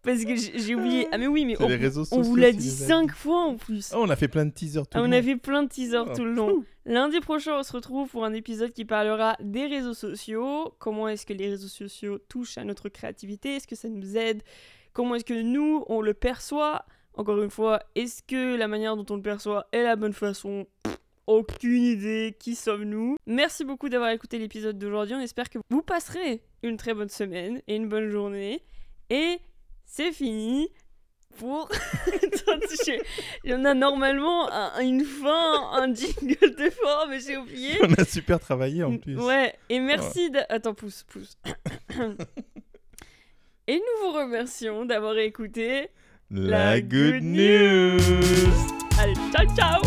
Parce 0.03 0.25
que 0.25 0.37
j'ai 0.37 0.77
oublié. 0.77 1.09
Ah 1.11 1.19
mais 1.19 1.27
oui, 1.27 1.45
mais 1.45 1.57
on, 1.61 1.67
on 2.13 2.21
vous 2.23 2.37
l'a 2.37 2.53
dit 2.53 2.71
cinq 2.71 3.11
fois 3.13 3.41
en 3.41 3.57
plus. 3.57 3.91
Oh, 3.93 3.99
on 4.03 4.09
a 4.09 4.15
fait 4.15 4.29
plein 4.29 4.47
de 4.47 4.53
teasers 4.53 4.83
tout 4.87 4.91
Ah, 4.95 4.99
le 4.99 5.05
on 5.05 5.09
long. 5.11 5.17
a 5.19 5.23
fait 5.23 5.37
plein 5.37 5.63
de 5.65 5.69
teasers 5.69 6.05
Oh, 6.09 6.15
tout 6.17 6.25
le 6.25 6.33
long. 6.33 6.65
Lundi 6.85 7.19
prochain, 7.19 7.59
on 7.59 7.63
se 7.65 7.73
retrouve 7.73 8.09
pour 8.09 8.25
un 8.25 8.33
épisode 8.33 8.71
qui 8.73 8.85
parlera 8.85 9.37
des 9.41 9.67
réseaux 9.67 9.95
sociaux. 9.95 10.73
Comment 10.79 11.09
est-ce 11.09 11.27
que 11.27 11.33
les 11.33 11.49
réseaux 11.51 11.67
sociaux 11.67 12.19
touchent 12.29 12.57
à 12.57 12.63
notre 12.63 12.89
créativité? 12.89 13.57
Est-ce 13.57 13.67
que 13.67 13.75
ça 13.75 13.89
nous 13.89 14.17
aide? 14.17 14.43
Comment 14.93 15.17
est-ce 15.17 15.25
que 15.25 15.43
nous, 15.43 15.85
on 15.89 16.01
le 16.01 16.15
perçoit? 16.15 16.85
Encore 17.15 17.43
une 17.43 17.51
fois, 17.51 17.81
est-ce 17.97 18.23
que 18.23 18.55
la 18.57 18.69
manière 18.69 18.95
dont 18.97 19.07
on 19.11 19.17
le 19.17 19.23
perçoit 19.23 19.67
est 19.73 19.83
la 19.83 19.97
bonne 19.97 20.13
façon? 20.13 20.69
Pff, 20.85 20.97
Aucune 21.27 21.83
idée. 21.83 22.37
Qui 22.39 22.55
sommes-nous 22.55 23.17
Merci 23.27 23.65
beaucoup 23.65 23.89
d'avoir 23.89 24.11
écouté 24.11 24.39
l'épisode 24.39 24.79
d'aujourd'hui. 24.79 25.15
On 25.17 25.21
espère 25.21 25.51
que 25.51 25.59
vous 25.71 25.83
passerez 25.83 26.43
une 26.63 26.77
très 26.77 26.95
bonne 26.95 27.09
semaine 27.09 27.61
et 27.67 27.77
une 27.77 27.89
bonne 27.89 28.09
journée. 28.11 28.63
Et 29.11 29.39
c'est 29.85 30.13
fini 30.13 30.69
pour... 31.39 31.69
Il 33.45 33.51
y 33.51 33.55
en 33.55 33.65
a 33.65 33.75
normalement 33.75 34.51
un- 34.53 34.81
une 34.81 35.05
fin, 35.05 35.71
un 35.73 35.93
jingle 35.93 36.55
de 36.57 36.71
fin, 36.71 37.07
mais 37.09 37.21
j'ai 37.21 37.37
oublié. 37.37 37.79
On 37.83 37.93
a 37.95 38.05
super 38.05 38.39
travaillé 38.41 38.83
en 38.85 38.97
plus. 38.97 39.17
Ouais, 39.19 39.55
et 39.69 39.81
merci. 39.81 40.31
Attends, 40.49 40.75
pousse, 40.75 41.03
pousse. 41.05 41.37
et 43.67 43.75
nous 43.77 44.01
vous 44.03 44.13
remercions 44.13 44.85
d'avoir 44.85 45.17
écouté. 45.19 45.89
La, 46.31 46.75
La 46.75 46.81
good 46.81 47.15
good 47.15 47.23
news. 47.23 47.99
Allez, 48.99 49.15
ciao, 49.33 49.47
ciao 49.57 49.83